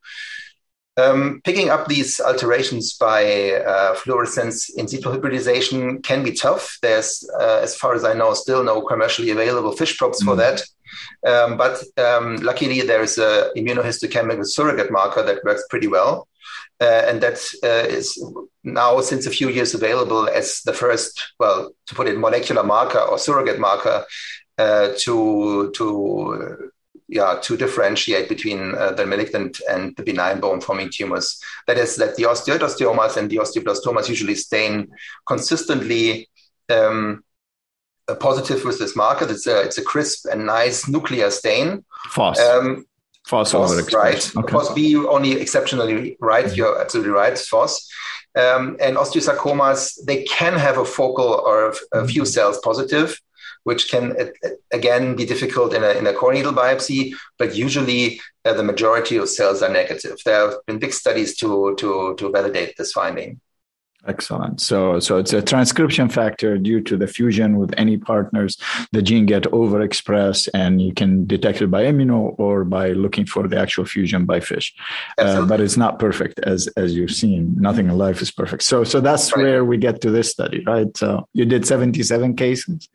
Um, 0.95 1.41
picking 1.43 1.71
up 1.71 1.87
these 1.87 2.19
alterations 2.19 2.93
by 2.93 3.53
uh, 3.53 3.95
fluorescence 3.95 4.69
in 4.69 4.87
situ 4.87 5.09
hybridization 5.09 6.03
can 6.03 6.23
be 6.23 6.33
tough. 6.33 6.77
There's, 6.83 7.27
uh, 7.39 7.59
as 7.63 7.75
far 7.75 7.95
as 7.95 8.03
I 8.03 8.13
know, 8.13 8.35
still 8.35 8.63
no 8.63 8.81
commercially 8.81 9.31
available 9.31 9.71
FISH 9.71 9.97
probes 9.97 10.21
mm. 10.21 10.25
for 10.25 10.35
that. 10.35 10.61
Um, 11.25 11.57
but 11.57 11.83
um, 11.97 12.35
luckily, 12.37 12.81
there's 12.81 13.17
a 13.17 13.49
immunohistochemical 13.57 14.45
surrogate 14.45 14.91
marker 14.91 15.23
that 15.23 15.43
works 15.43 15.63
pretty 15.69 15.87
well. 15.87 16.27
Uh, 16.79 17.03
and 17.07 17.21
that 17.21 17.39
uh, 17.63 17.87
is 17.87 18.23
now, 18.63 18.99
since 19.01 19.25
a 19.25 19.31
few 19.31 19.49
years, 19.49 19.73
available 19.73 20.27
as 20.27 20.61
the 20.63 20.73
first, 20.73 21.33
well, 21.39 21.71
to 21.87 21.95
put 21.95 22.07
it, 22.07 22.19
molecular 22.19 22.63
marker 22.63 22.99
or 22.99 23.17
surrogate 23.17 23.59
marker 23.59 24.05
uh, 24.57 24.89
to 24.99 25.71
to 25.75 26.71
yeah, 27.07 27.39
to 27.41 27.57
differentiate 27.57 28.29
between 28.29 28.75
uh, 28.75 28.91
the 28.91 29.05
malignant 29.05 29.61
and 29.69 29.95
the 29.95 30.03
benign 30.03 30.39
bone 30.39 30.61
forming 30.61 30.89
tumors. 30.89 31.39
That 31.67 31.77
is, 31.77 31.95
that 31.97 32.15
the 32.15 32.23
osteoidosteomas 32.23 33.17
and 33.17 33.29
the 33.29 33.37
osteoblastomas 33.37 34.09
usually 34.09 34.35
stain 34.35 34.89
consistently 35.27 36.29
um, 36.69 37.23
positive 38.19 38.63
with 38.65 38.79
this 38.79 38.95
marker. 38.95 39.29
It's 39.29 39.47
a, 39.47 39.61
it's 39.61 39.77
a 39.77 39.83
crisp 39.83 40.27
and 40.31 40.45
nice 40.45 40.87
nuclear 40.87 41.29
stain. 41.29 41.85
FOS. 42.09 42.39
Um, 42.39 42.85
FOS, 43.27 43.51
FOS 43.51 43.93
right. 43.93 44.35
Okay. 44.35 44.51
FOS 44.51 44.73
B 44.73 44.95
only 44.97 45.33
exceptionally 45.33 46.17
right. 46.19 46.45
Mm-hmm. 46.45 46.55
You're 46.55 46.81
absolutely 46.81 47.11
right. 47.11 47.37
FOS. 47.37 47.89
Um, 48.35 48.77
and 48.81 48.97
osteosarcomas, 48.97 50.03
they 50.05 50.23
can 50.23 50.53
have 50.53 50.77
a 50.77 50.85
focal 50.85 51.25
or 51.45 51.69
a, 51.69 51.99
a 51.99 52.07
few 52.07 52.23
mm-hmm. 52.23 52.27
cells 52.27 52.59
positive 52.63 53.19
which 53.63 53.89
can 53.89 54.15
again 54.71 55.15
be 55.15 55.25
difficult 55.25 55.73
in 55.73 55.83
a, 55.83 55.91
in 55.91 56.07
a 56.07 56.13
core 56.13 56.33
needle 56.33 56.53
biopsy, 56.53 57.13
but 57.37 57.55
usually 57.55 58.19
uh, 58.45 58.53
the 58.53 58.63
majority 58.63 59.17
of 59.17 59.29
cells 59.29 59.61
are 59.61 59.69
negative. 59.69 60.17
There 60.25 60.49
have 60.49 60.55
been 60.67 60.79
big 60.79 60.93
studies 60.93 61.37
to, 61.37 61.75
to, 61.77 62.15
to 62.17 62.31
validate 62.31 62.75
this 62.77 62.91
finding. 62.91 63.39
Excellent. 64.05 64.59
So, 64.59 64.99
so 64.99 65.17
it's 65.17 65.31
a 65.31 65.41
transcription 65.41 66.09
factor 66.09 66.57
due 66.57 66.81
to 66.81 66.97
the 66.97 67.07
fusion 67.07 67.55
with 67.55 67.73
any 67.77 67.95
partners. 67.95 68.57
The 68.91 69.01
gene 69.01 69.25
get 69.25 69.43
overexpressed, 69.43 70.49
and 70.53 70.81
you 70.81 70.93
can 70.93 71.25
detect 71.25 71.61
it 71.61 71.67
by 71.67 71.83
immuno 71.83 72.35
or 72.37 72.65
by 72.65 72.89
looking 72.89 73.25
for 73.25 73.47
the 73.47 73.57
actual 73.57 73.85
fusion 73.85 74.25
by 74.25 74.41
FISH. 74.41 74.75
Uh, 75.17 75.45
but 75.45 75.61
it's 75.61 75.77
not 75.77 75.99
perfect, 75.99 76.39
as 76.39 76.67
as 76.75 76.93
you've 76.93 77.11
seen. 77.11 77.55
Nothing 77.57 77.87
in 77.87 77.97
life 77.97 78.21
is 78.21 78.29
perfect. 78.29 78.63
So, 78.63 78.83
so 78.83 78.99
that's 78.99 79.33
right. 79.37 79.43
where 79.43 79.63
we 79.63 79.77
get 79.77 80.01
to 80.01 80.11
this 80.11 80.29
study, 80.29 80.65
right? 80.65 80.95
So, 80.97 81.29
you 81.31 81.45
did 81.45 81.65
seventy 81.65 82.03
seven 82.03 82.35
cases. 82.35 82.89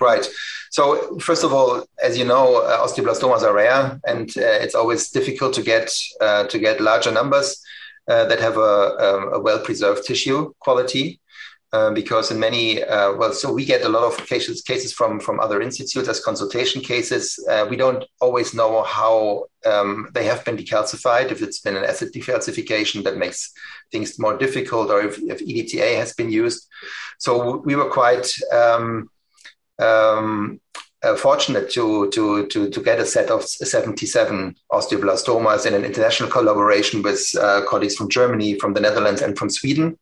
Right. 0.00 0.26
So 0.70 1.18
first 1.18 1.44
of 1.44 1.52
all, 1.52 1.86
as 2.02 2.18
you 2.18 2.24
know, 2.24 2.62
uh, 2.62 2.86
osteoblastomas 2.86 3.42
are 3.42 3.54
rare, 3.54 4.00
and 4.06 4.28
uh, 4.36 4.64
it's 4.64 4.74
always 4.74 5.10
difficult 5.10 5.54
to 5.54 5.62
get 5.62 5.90
uh, 6.20 6.44
to 6.48 6.58
get 6.58 6.80
larger 6.80 7.12
numbers 7.12 7.62
uh, 8.08 8.24
that 8.26 8.40
have 8.40 8.56
a, 8.56 8.60
a, 8.60 9.30
a 9.36 9.40
well-preserved 9.40 10.04
tissue 10.06 10.52
quality. 10.60 11.20
Uh, 11.72 11.90
because 11.90 12.30
in 12.30 12.38
many, 12.38 12.82
uh, 12.84 13.12
well, 13.14 13.32
so 13.32 13.52
we 13.52 13.64
get 13.64 13.82
a 13.82 13.88
lot 13.88 14.04
of 14.04 14.16
cases 14.28 14.62
cases 14.62 14.92
from 14.92 15.18
from 15.18 15.40
other 15.40 15.60
institutes 15.60 16.08
as 16.08 16.20
consultation 16.20 16.80
cases. 16.80 17.38
we 17.68 17.76
don't 17.76 18.04
always 18.20 18.54
know 18.54 18.82
how 18.84 19.44
um, 19.66 20.08
they 20.14 20.24
have 20.24 20.44
been 20.44 20.56
decalcified. 20.56 21.32
If 21.32 21.42
it's 21.42 21.60
been 21.60 21.76
an 21.76 21.84
acid 21.84 22.12
decalcification, 22.12 23.02
that 23.04 23.16
makes 23.16 23.52
things 23.90 24.18
more 24.18 24.38
difficult, 24.38 24.90
or 24.90 25.00
if, 25.02 25.18
if 25.18 25.40
EDTA 25.40 25.96
has 25.96 26.14
been 26.14 26.30
used. 26.30 26.68
So 27.18 27.56
we 27.64 27.74
were 27.74 27.90
quite. 27.90 28.28
Um, 28.52 29.10
um, 29.78 30.60
uh, 31.02 31.14
fortunate 31.16 31.70
to, 31.70 32.10
to, 32.10 32.46
to, 32.48 32.70
to 32.70 32.80
get 32.80 32.98
a 32.98 33.06
set 33.06 33.30
of 33.30 33.44
77 33.44 34.56
osteoblastomas 34.72 35.66
in 35.66 35.74
an 35.74 35.84
international 35.84 36.30
collaboration 36.30 37.02
with 37.02 37.22
uh, 37.40 37.62
colleagues 37.66 37.96
from 37.96 38.08
Germany, 38.08 38.58
from 38.58 38.74
the 38.74 38.80
Netherlands, 38.80 39.22
and 39.22 39.38
from 39.38 39.50
Sweden. 39.50 39.98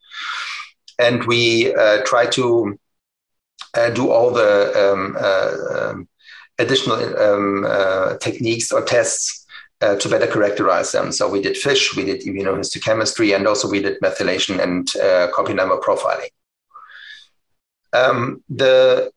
And 0.99 1.25
we 1.25 1.75
uh, 1.75 2.03
try 2.05 2.27
to 2.27 2.79
uh, 3.75 3.91
do 3.91 4.11
all 4.11 4.31
the 4.31 4.93
um, 4.93 5.17
uh, 5.19 5.91
um, 5.91 6.09
additional 6.59 6.99
um, 7.19 7.65
uh, 7.67 8.17
techniques 8.19 8.73
or 8.73 8.83
tests 8.83 9.43
to 10.01 10.09
better 10.09 10.27
characterize 10.27 10.93
them. 10.93 11.13
So 11.13 11.29
we 11.29 11.43
did 11.43 11.59
FISH, 11.59 11.95
we 11.95 12.07
did 12.07 12.23
immunohistochemistry, 12.23 13.37
and 13.37 13.47
also 13.47 13.69
we 13.69 13.83
did 13.83 14.01
methylation 14.01 14.59
and 14.59 14.91
copy 15.35 15.53
number 15.53 15.77
profiling. 15.77 16.31
Um, 17.93 18.43
the 18.49 19.13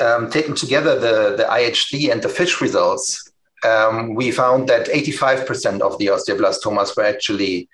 um, 0.00 0.30
taken 0.30 0.54
together 0.54 0.98
the, 0.98 1.36
the 1.36 1.44
IHC 1.44 2.10
and 2.10 2.22
the 2.22 2.28
FISH 2.28 2.60
results, 2.60 3.30
um, 3.64 4.14
we 4.14 4.30
found 4.30 4.68
that 4.68 4.86
85% 4.88 5.80
of 5.80 5.98
the 5.98 6.06
osteoblastomas 6.06 6.96
were 6.96 7.04
actually 7.04 7.68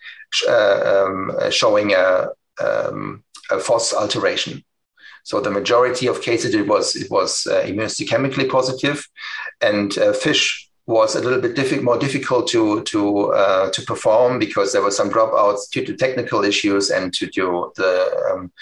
uh, 0.49 1.07
um, 1.07 1.33
showing 1.51 1.93
a, 1.93 2.29
um, 2.61 3.25
a 3.51 3.59
FOS 3.59 3.93
alteration. 3.93 4.65
So 5.23 5.41
the 5.41 5.51
majority 5.51 6.07
of 6.07 6.23
cases 6.23 6.55
it 6.55 6.67
was 6.67 6.97
it 6.97 7.11
was 7.11 7.47
uh, 7.47 7.63
immunohistochemically 7.63 8.49
positive, 8.49 9.07
and 9.61 9.97
uh, 9.99 10.13
FISH 10.15 10.70
was 10.91 11.15
a 11.15 11.21
little 11.21 11.41
bit 11.41 11.55
diffi- 11.55 11.83
more 11.83 11.99
difficult 11.99 12.49
to 12.49 12.83
to 12.83 13.33
uh, 13.33 13.71
to 13.71 13.83
perform 13.83 14.39
because 14.39 14.73
there 14.73 14.83
were 14.83 14.91
some 14.91 15.11
dropouts 15.11 15.71
due 15.71 15.85
to 15.87 15.97
technical 15.97 16.45
issues 16.45 16.91
and 16.91 17.15
to 17.15 17.27
do 17.27 17.73
the 17.77 17.93
um, 18.31 18.53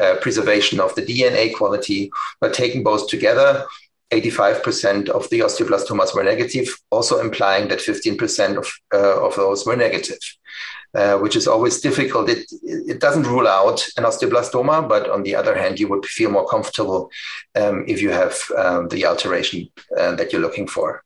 uh, 0.00 0.16
preservation 0.20 0.80
of 0.80 0.94
the 0.94 1.02
DNA 1.02 1.54
quality. 1.54 2.10
But 2.40 2.52
taking 2.52 2.82
both 2.82 3.08
together, 3.08 3.64
85% 4.10 5.08
of 5.10 5.28
the 5.30 5.40
osteoblastomas 5.40 6.14
were 6.14 6.24
negative, 6.24 6.68
also 6.90 7.20
implying 7.20 7.68
that 7.68 7.78
15% 7.78 8.56
of 8.56 8.66
uh, 8.92 9.26
of 9.26 9.36
those 9.36 9.64
were 9.64 9.76
negative. 9.76 10.20
Uh, 10.94 11.18
which 11.18 11.36
is 11.36 11.46
always 11.46 11.82
difficult. 11.82 12.30
It, 12.30 12.50
it 12.62 12.98
doesn't 12.98 13.26
rule 13.26 13.46
out 13.46 13.86
an 13.98 14.04
osteoblastoma, 14.04 14.88
but 14.88 15.10
on 15.10 15.22
the 15.22 15.34
other 15.34 15.54
hand, 15.54 15.78
you 15.78 15.86
would 15.88 16.06
feel 16.06 16.30
more 16.30 16.48
comfortable 16.48 17.10
um, 17.54 17.84
if 17.86 18.00
you 18.00 18.10
have 18.10 18.34
um, 18.56 18.88
the 18.88 19.04
alteration 19.04 19.68
uh, 19.98 20.14
that 20.14 20.32
you're 20.32 20.40
looking 20.40 20.66
for. 20.66 21.04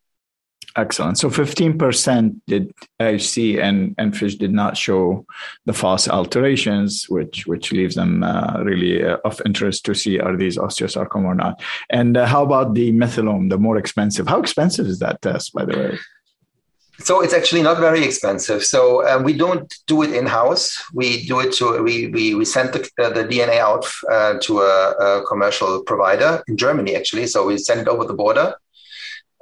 Excellent. 0.74 1.18
So 1.18 1.28
15% 1.28 2.40
did 2.46 2.72
IHC 2.98 3.62
and, 3.62 3.94
and 3.98 4.16
fish 4.16 4.36
did 4.36 4.52
not 4.52 4.76
show 4.76 5.26
the 5.66 5.74
FOS 5.74 6.08
alterations, 6.08 7.08
which 7.10 7.46
which 7.46 7.72
leaves 7.72 7.94
them 7.94 8.22
uh, 8.22 8.62
really 8.62 9.04
uh, 9.04 9.18
of 9.24 9.40
interest 9.44 9.84
to 9.84 9.94
see 9.94 10.18
are 10.18 10.36
these 10.36 10.56
osteosarcoma 10.56 11.24
or 11.24 11.34
not. 11.34 11.60
And 11.90 12.16
uh, 12.16 12.24
how 12.24 12.42
about 12.42 12.72
the 12.74 12.90
methylome, 12.92 13.50
the 13.50 13.58
more 13.58 13.76
expensive? 13.76 14.26
How 14.26 14.40
expensive 14.40 14.86
is 14.86 14.98
that 15.00 15.20
test, 15.20 15.52
by 15.52 15.66
the 15.66 15.76
way? 15.76 15.98
So 17.00 17.20
it's 17.20 17.34
actually 17.34 17.62
not 17.62 17.78
very 17.78 18.04
expensive. 18.04 18.64
So 18.64 19.06
um, 19.06 19.24
we 19.24 19.34
don't 19.34 19.74
do 19.86 20.02
it 20.02 20.14
in 20.14 20.24
house. 20.24 20.82
We 20.94 21.26
do 21.26 21.40
it 21.40 21.52
to 21.54 21.82
we 21.82 22.06
we, 22.06 22.34
we 22.34 22.46
send 22.46 22.72
the, 22.72 22.80
uh, 22.98 23.10
the 23.10 23.24
DNA 23.24 23.58
out 23.58 23.84
uh, 24.10 24.38
to 24.40 24.60
a, 24.60 24.90
a 24.92 25.26
commercial 25.26 25.82
provider 25.82 26.42
in 26.48 26.56
Germany 26.56 26.96
actually. 26.96 27.26
So 27.26 27.46
we 27.46 27.58
send 27.58 27.82
it 27.82 27.88
over 27.88 28.04
the 28.06 28.14
border 28.14 28.54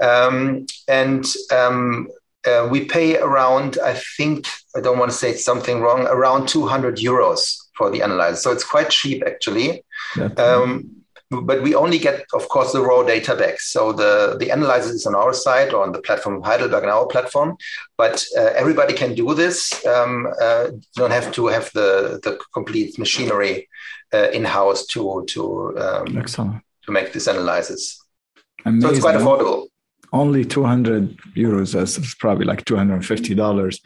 um, 0.00 0.66
and 0.90 1.24
um, 1.52 2.08
uh, 2.44 2.66
we 2.70 2.84
pay 2.84 3.16
around, 3.18 3.78
I 3.82 3.94
think, 4.16 4.46
I 4.76 4.80
don't 4.80 4.98
want 4.98 5.10
to 5.10 5.16
say 5.16 5.34
something 5.34 5.80
wrong, 5.80 6.06
around 6.06 6.48
200 6.48 6.96
euros 6.96 7.56
for 7.76 7.90
the 7.90 8.02
analyzer. 8.02 8.36
So 8.36 8.50
it's 8.50 8.64
quite 8.64 8.90
cheap 8.90 9.22
actually. 9.26 9.84
Um, 10.36 10.96
but 11.30 11.62
we 11.62 11.76
only 11.76 11.98
get, 11.98 12.24
of 12.34 12.48
course, 12.48 12.72
the 12.72 12.80
raw 12.80 13.04
data 13.04 13.36
back. 13.36 13.60
So 13.60 13.92
the, 13.92 14.36
the 14.40 14.50
analyzer 14.50 14.90
is 14.90 15.06
on 15.06 15.14
our 15.14 15.32
side 15.32 15.72
or 15.72 15.84
on 15.84 15.92
the 15.92 16.00
platform 16.00 16.36
of 16.38 16.44
Heidelberg 16.44 16.82
and 16.82 16.90
our 16.90 17.06
platform, 17.06 17.56
but 17.96 18.24
uh, 18.36 18.50
everybody 18.56 18.94
can 18.94 19.14
do 19.14 19.32
this. 19.34 19.86
Um, 19.86 20.26
uh, 20.42 20.70
you 20.72 20.82
don't 20.96 21.12
have 21.12 21.30
to 21.32 21.46
have 21.46 21.70
the, 21.72 22.18
the 22.24 22.36
complete 22.52 22.98
machinery 22.98 23.68
uh, 24.12 24.30
in-house 24.30 24.86
to, 24.86 25.24
to, 25.28 25.78
um, 25.78 26.06
to 26.82 26.90
make 26.90 27.12
this 27.12 27.28
analysis. 27.28 28.04
Amazing. 28.64 28.80
So 28.80 28.90
it's 28.90 29.00
quite 29.00 29.14
affordable 29.14 29.69
only 30.12 30.44
200 30.44 31.16
euros 31.36 31.72
that's 31.72 32.14
probably 32.14 32.44
like 32.44 32.64
250 32.64 33.34
dollars 33.34 33.80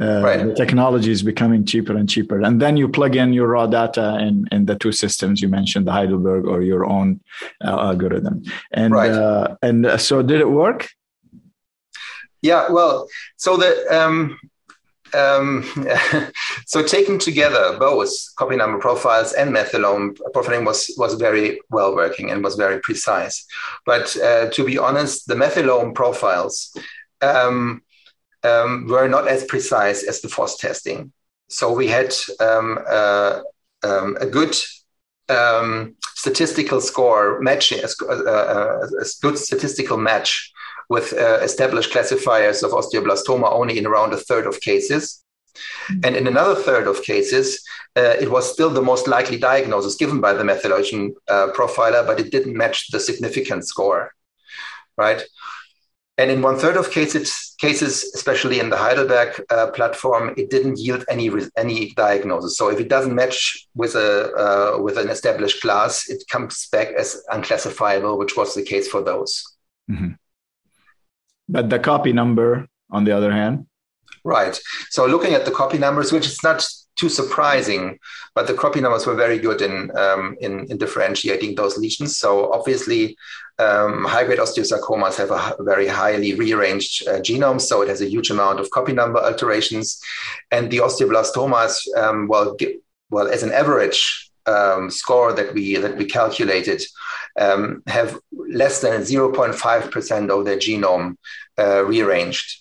uh, 0.00 0.20
right. 0.22 0.46
the 0.46 0.54
technology 0.54 1.10
is 1.10 1.22
becoming 1.22 1.64
cheaper 1.64 1.96
and 1.96 2.08
cheaper 2.08 2.40
and 2.40 2.60
then 2.60 2.76
you 2.76 2.88
plug 2.88 3.16
in 3.16 3.32
your 3.32 3.48
raw 3.48 3.66
data 3.66 4.18
in, 4.20 4.46
in 4.52 4.66
the 4.66 4.76
two 4.76 4.92
systems 4.92 5.40
you 5.40 5.48
mentioned 5.48 5.86
the 5.86 5.92
heidelberg 5.92 6.46
or 6.46 6.62
your 6.62 6.84
own 6.84 7.20
uh, 7.64 7.70
algorithm 7.70 8.42
and 8.72 8.92
right. 8.92 9.10
uh, 9.10 9.56
and 9.62 9.86
uh, 9.86 9.96
so 9.96 10.22
did 10.22 10.40
it 10.40 10.50
work 10.50 10.88
yeah 12.42 12.70
well 12.70 13.08
so 13.36 13.56
the 13.56 13.72
um, 13.90 14.38
um, 15.14 15.64
so 16.66 16.82
taken 16.82 17.18
together, 17.18 17.76
both 17.78 18.10
copy 18.36 18.56
number 18.56 18.78
profiles 18.78 19.32
and 19.32 19.54
methylome 19.54 20.18
profiling 20.34 20.64
was, 20.64 20.92
was 20.96 21.14
very 21.14 21.60
well 21.70 21.94
working 21.94 22.30
and 22.30 22.42
was 22.42 22.56
very 22.56 22.80
precise. 22.80 23.44
But 23.86 24.16
uh, 24.16 24.50
to 24.50 24.64
be 24.64 24.78
honest, 24.78 25.26
the 25.26 25.34
methylome 25.34 25.94
profiles 25.94 26.76
um, 27.20 27.82
um, 28.42 28.86
were 28.88 29.08
not 29.08 29.28
as 29.28 29.44
precise 29.44 30.02
as 30.02 30.20
the 30.20 30.28
FOS 30.28 30.56
testing. 30.56 31.12
So 31.48 31.72
we 31.72 31.88
had 31.88 32.14
uh, 32.38 33.40
a 33.72 34.26
good 34.30 34.56
um, 35.28 35.96
statistical 36.14 36.80
score 36.80 37.40
matching, 37.40 37.80
a, 37.82 38.12
a, 38.12 38.82
a 38.82 39.04
good 39.22 39.38
statistical 39.38 39.96
match 39.96 40.52
with 40.90 41.12
uh, 41.12 41.38
established 41.48 41.92
classifiers 41.92 42.62
of 42.62 42.72
osteoblastoma 42.72 43.50
only 43.50 43.78
in 43.78 43.86
around 43.86 44.12
a 44.12 44.18
third 44.28 44.46
of 44.46 44.60
cases. 44.60 45.24
Mm-hmm. 45.54 46.00
And 46.04 46.16
in 46.16 46.26
another 46.26 46.56
third 46.56 46.86
of 46.86 47.02
cases, 47.02 47.62
uh, 47.96 48.16
it 48.20 48.30
was 48.30 48.52
still 48.52 48.70
the 48.70 48.82
most 48.82 49.08
likely 49.08 49.38
diagnosis 49.38 49.94
given 49.94 50.20
by 50.20 50.32
the 50.34 50.42
methylation 50.42 51.12
uh, 51.28 51.48
profiler, 51.56 52.06
but 52.06 52.20
it 52.20 52.30
didn't 52.30 52.56
match 52.56 52.90
the 52.90 53.00
significance 53.00 53.68
score, 53.68 54.12
right? 54.96 55.22
And 56.18 56.30
in 56.30 56.42
one 56.42 56.58
third 56.58 56.76
of 56.76 56.90
cases, 56.90 57.54
cases, 57.58 58.12
especially 58.14 58.60
in 58.60 58.68
the 58.68 58.76
Heidelberg 58.76 59.42
uh, 59.48 59.70
platform, 59.70 60.34
it 60.36 60.50
didn't 60.50 60.78
yield 60.78 61.04
any 61.08 61.30
any 61.56 61.92
diagnosis. 61.92 62.58
So 62.58 62.68
if 62.68 62.78
it 62.78 62.88
doesn't 62.88 63.14
match 63.14 63.66
with 63.74 63.94
a 63.94 64.10
uh, 64.44 64.82
with 64.82 64.98
an 64.98 65.08
established 65.08 65.62
class, 65.62 66.10
it 66.10 66.24
comes 66.28 66.68
back 66.72 66.88
as 66.88 67.22
unclassifiable, 67.32 68.18
which 68.18 68.36
was 68.36 68.54
the 68.54 68.62
case 68.62 68.86
for 68.86 69.02
those. 69.02 69.32
Mm-hmm. 69.90 70.12
But 71.50 71.70
the 71.70 71.78
copy 71.78 72.12
number, 72.12 72.66
on 72.90 73.04
the 73.04 73.12
other 73.12 73.32
hand, 73.32 73.66
right. 74.24 74.58
So 74.90 75.06
looking 75.06 75.34
at 75.34 75.44
the 75.44 75.50
copy 75.50 75.78
numbers, 75.78 76.12
which 76.12 76.26
is 76.26 76.42
not 76.42 76.66
too 76.96 77.08
surprising, 77.08 77.98
but 78.34 78.46
the 78.46 78.54
copy 78.54 78.80
numbers 78.80 79.06
were 79.06 79.14
very 79.14 79.38
good 79.38 79.60
in 79.62 79.90
um, 79.96 80.36
in, 80.40 80.70
in, 80.70 80.76
differentiating 80.78 81.54
those 81.54 81.78
lesions. 81.78 82.18
So 82.18 82.52
obviously, 82.52 83.16
um, 83.58 84.04
high-grade 84.04 84.38
osteosarcomas 84.38 85.16
have 85.16 85.30
a 85.30 85.56
very 85.60 85.86
highly 85.86 86.34
rearranged 86.34 87.08
uh, 87.08 87.20
genome, 87.20 87.60
so 87.60 87.82
it 87.82 87.88
has 87.88 88.02
a 88.02 88.08
huge 88.08 88.30
amount 88.30 88.60
of 88.60 88.70
copy 88.70 88.92
number 88.92 89.18
alterations, 89.18 90.00
and 90.50 90.70
the 90.70 90.78
osteoblastomas, 90.78 91.72
um, 91.96 92.28
well, 92.28 92.56
well, 93.10 93.28
as 93.28 93.42
an 93.42 93.52
average 93.52 94.30
um, 94.46 94.90
score 94.90 95.32
that 95.32 95.54
we 95.54 95.76
that 95.76 95.96
we 95.96 96.04
calculated 96.04 96.82
um, 97.38 97.82
have 97.86 98.18
less 98.32 98.80
than 98.80 99.02
0.5% 99.02 100.30
of 100.30 100.44
their 100.44 100.56
genome 100.56 101.16
uh, 101.58 101.84
rearranged. 101.84 102.60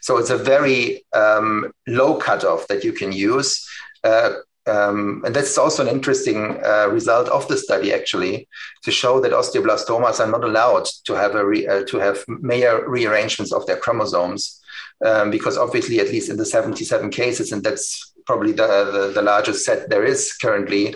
So 0.00 0.18
it's 0.18 0.30
a 0.30 0.36
very 0.36 1.04
um, 1.14 1.72
low 1.86 2.16
cutoff 2.16 2.66
that 2.68 2.84
you 2.84 2.92
can 2.92 3.12
use. 3.12 3.66
Uh, 4.04 4.32
um, 4.66 5.22
and 5.24 5.34
that's 5.34 5.56
also 5.56 5.82
an 5.82 5.88
interesting 5.88 6.60
uh, 6.64 6.88
result 6.88 7.28
of 7.28 7.48
the 7.48 7.56
study, 7.56 7.92
actually, 7.92 8.46
to 8.82 8.90
show 8.90 9.18
that 9.20 9.32
osteoblastomas 9.32 10.20
are 10.20 10.30
not 10.30 10.44
allowed 10.44 10.86
to 11.06 11.14
have 11.14 11.34
a 11.34 11.44
re- 11.44 11.66
uh, 11.66 11.84
to 11.86 11.98
have 11.98 12.22
major 12.28 12.88
rearrangements 12.88 13.52
of 13.52 13.66
their 13.66 13.78
chromosomes, 13.78 14.60
um, 15.04 15.30
because 15.30 15.56
obviously, 15.56 15.98
at 15.98 16.08
least 16.08 16.28
in 16.28 16.36
the 16.36 16.44
77 16.44 17.10
cases, 17.10 17.52
and 17.52 17.64
that's 17.64 18.12
probably 18.26 18.52
the, 18.52 18.66
the, 18.92 19.12
the 19.14 19.22
largest 19.22 19.64
set 19.64 19.88
there 19.88 20.04
is 20.04 20.34
currently 20.34 20.94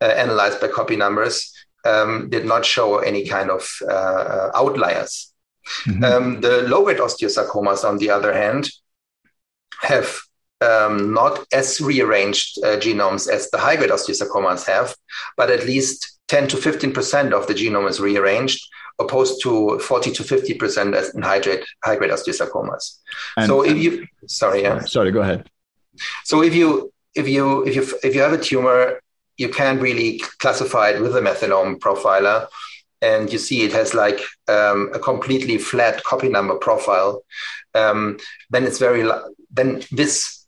uh, 0.00 0.04
analyzed 0.04 0.60
by 0.60 0.68
copy 0.68 0.96
numbers, 0.96 1.52
um, 1.86 2.28
did 2.28 2.44
not 2.44 2.64
show 2.64 2.98
any 2.98 3.26
kind 3.26 3.50
of 3.50 3.68
uh, 3.88 4.50
outliers. 4.54 5.32
Mm-hmm. 5.86 6.04
Um, 6.04 6.40
the 6.40 6.62
low-grade 6.62 6.98
osteosarcomas, 6.98 7.84
on 7.84 7.98
the 7.98 8.10
other 8.10 8.32
hand, 8.32 8.70
have 9.82 10.18
um, 10.60 11.12
not 11.12 11.46
as 11.52 11.80
rearranged 11.80 12.58
uh, 12.64 12.78
genomes 12.78 13.28
as 13.28 13.50
the 13.50 13.58
high-grade 13.58 13.90
osteosarcomas 13.90 14.66
have, 14.66 14.94
but 15.36 15.50
at 15.50 15.66
least 15.66 16.18
10 16.28 16.48
to 16.48 16.56
15% 16.56 17.32
of 17.32 17.46
the 17.46 17.54
genome 17.54 17.88
is 17.88 18.00
rearranged, 18.00 18.60
opposed 18.98 19.42
to 19.42 19.78
40 19.78 20.12
to 20.12 20.22
50% 20.22 20.94
as 20.94 21.14
in 21.14 21.22
high-grade, 21.22 21.64
high-grade 21.84 22.10
osteosarcomas. 22.10 22.98
And, 23.36 23.46
so 23.46 23.64
if 23.64 23.76
you, 23.76 24.06
sorry, 24.26 24.62
yeah. 24.62 24.80
Sorry, 24.80 25.10
go 25.10 25.20
ahead. 25.20 25.48
So 26.24 26.42
if 26.42 26.54
you 26.54 26.92
if 27.14 27.26
you 27.26 27.64
if 27.64 27.74
you 27.74 27.82
if 28.04 28.14
you 28.14 28.20
have 28.20 28.34
a 28.34 28.38
tumor 28.38 29.00
you 29.36 29.48
can't 29.48 29.80
really 29.80 30.18
classify 30.38 30.90
it 30.90 31.02
with 31.02 31.16
a 31.16 31.20
methylome 31.20 31.78
profiler. 31.78 32.48
And 33.02 33.30
you 33.30 33.38
see 33.38 33.62
it 33.62 33.72
has 33.72 33.94
like 33.94 34.20
um, 34.48 34.90
a 34.94 34.98
completely 34.98 35.58
flat 35.58 36.02
copy 36.04 36.28
number 36.28 36.54
profile. 36.56 37.22
Um, 37.74 38.18
then 38.50 38.64
it's 38.64 38.78
very, 38.78 39.08
then 39.50 39.82
this 39.92 40.46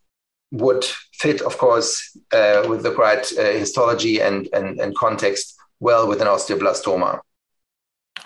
would 0.50 0.84
fit, 1.12 1.42
of 1.42 1.58
course, 1.58 2.16
uh, 2.32 2.64
with 2.68 2.82
the 2.82 2.94
right 2.94 3.30
uh, 3.38 3.42
histology 3.42 4.20
and, 4.20 4.48
and, 4.52 4.80
and 4.80 4.96
context 4.96 5.54
well 5.80 6.08
with 6.08 6.20
an 6.22 6.26
osteoblastoma. 6.26 7.20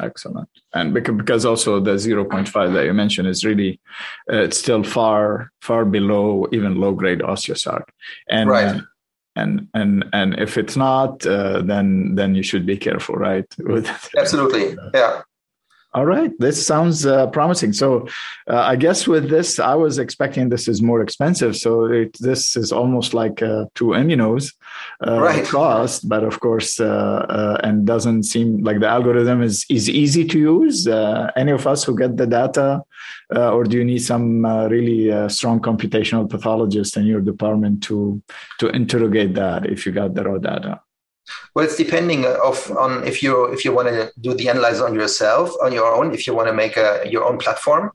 Excellent. 0.01 0.49
And 0.73 0.95
because 0.95 1.45
also 1.45 1.81
the 1.81 1.93
0.5 1.93 2.73
that 2.73 2.85
you 2.85 2.95
mentioned 2.95 3.29
is 3.29 3.45
really, 3.45 3.81
uh, 4.33 4.43
it's 4.43 4.59
still 4.59 4.83
far, 4.83 5.51
far 5.61 5.85
below 5.85 6.47
even 6.53 6.77
low 6.77 6.93
grade 6.93 7.21
osteosarc. 7.21 7.85
And, 8.29 8.49
right. 8.49 8.81
And 9.35 9.69
and 9.73 10.05
and 10.13 10.39
if 10.39 10.59
it's 10.59 10.77
not 10.77 11.25
uh, 11.27 11.63
then 11.63 12.15
then 12.15 12.35
you 12.35 12.43
should 12.43 12.67
be 12.67 12.77
careful 12.77 13.15
right? 13.17 13.47
Absolutely. 14.17 14.77
Yeah 14.93 15.23
all 15.95 16.07
right, 16.07 16.33
this 16.39 16.67
sounds 16.67 17.05
uh, 17.05 17.27
promising. 17.29 17.75
So, 17.75 18.09
uh, 18.49 18.61
I 18.61 18.77
guess 18.77 19.07
with 19.07 19.29
this, 19.29 19.59
I 19.59 19.75
was 19.75 19.99
expecting 19.99 20.49
this 20.49 20.67
is 20.67 20.81
more 20.81 21.03
expensive. 21.03 21.55
So 21.55 21.85
it, 21.85 22.17
this 22.19 22.57
is 22.57 22.73
almost 22.73 23.13
like 23.13 23.43
uh, 23.43 23.67
two 23.75 23.89
immunos 23.89 24.55
uh, 25.07 25.21
right. 25.21 25.45
cost, 25.45 26.09
but 26.09 26.25
of 26.25 26.41
course, 26.41 26.81
uh, 26.81 27.27
uh, 27.29 27.61
and 27.63 27.87
doesn't 27.87 28.23
seem 28.23 28.63
like 28.65 28.81
the 28.81 28.89
algorithm 28.89 29.43
is 29.43 29.67
is 29.69 29.91
easy 29.91 30.25
to 30.29 30.39
use. 30.39 30.87
any 31.37 31.53
of 31.53 31.67
us 31.67 31.85
who 31.85 31.95
get 31.97 32.17
the 32.17 32.27
data, 32.27 32.83
or 33.31 33.65
do 33.65 33.77
you 33.77 33.85
need 33.85 34.03
some 34.03 34.47
really 34.47 35.29
strong 35.29 35.61
computational 35.61 36.29
pathologist 36.29 36.97
in 36.97 37.05
your 37.05 37.21
department 37.21 37.83
to 37.83 38.23
to 38.61 38.69
interrogate 38.69 39.35
that 39.35 39.67
if 39.67 39.85
you 39.85 39.93
got 39.93 40.15
the 40.15 40.25
raw 40.25 40.39
data? 40.39 40.81
Well, 41.55 41.65
it's 41.65 41.77
depending 41.77 42.25
of 42.25 42.71
on 42.77 43.07
if 43.07 43.23
you 43.23 43.45
if 43.53 43.65
you 43.65 43.73
want 43.73 43.89
to 43.89 44.11
do 44.21 44.35
the 44.35 44.49
analyzer 44.49 44.87
on 44.87 44.95
yourself 44.95 45.51
on 45.63 45.73
your 45.73 45.95
own. 45.95 46.15
If 46.15 46.27
you 46.27 46.35
want 46.35 46.49
to 46.49 46.55
make 46.55 46.77
a 46.77 47.03
your 47.09 47.25
own 47.25 47.39
platform, 47.39 47.91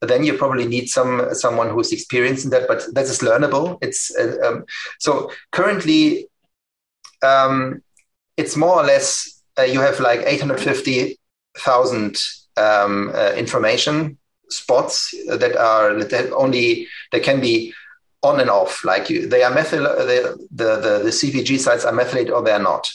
then 0.00 0.24
you 0.24 0.34
probably 0.34 0.66
need 0.66 0.88
some 0.88 1.34
someone 1.34 1.70
who's 1.70 1.92
experienced 1.92 2.44
in 2.44 2.50
that. 2.50 2.66
But 2.66 2.82
that 2.94 3.04
is 3.04 3.20
learnable. 3.20 3.78
It's 3.80 4.14
uh, 4.16 4.36
um, 4.44 4.64
so 4.98 5.30
currently, 5.52 6.28
um, 7.22 7.82
it's 8.36 8.56
more 8.56 8.80
or 8.80 8.84
less 8.84 9.42
uh, 9.58 9.62
you 9.62 9.80
have 9.80 10.00
like 10.00 10.20
eight 10.26 10.40
hundred 10.40 10.60
fifty 10.60 11.18
thousand 11.58 12.16
um, 12.56 13.12
uh, 13.14 13.32
information 13.36 14.18
spots 14.50 15.14
that 15.28 15.56
are 15.56 16.02
that 16.04 16.32
only 16.32 16.88
that 17.12 17.22
can 17.22 17.40
be 17.40 17.72
on 18.24 18.40
and 18.40 18.50
off. 18.50 18.84
Like 18.84 19.10
you, 19.10 19.28
they 19.28 19.42
are 19.42 19.54
methyl, 19.54 19.82
the, 19.82 20.46
the, 20.50 20.76
the, 20.76 20.98
the 21.04 21.10
CpG 21.10 21.58
sites 21.58 21.84
are 21.84 21.92
methylated 21.92 22.32
or 22.32 22.42
they're 22.42 22.58
not. 22.58 22.90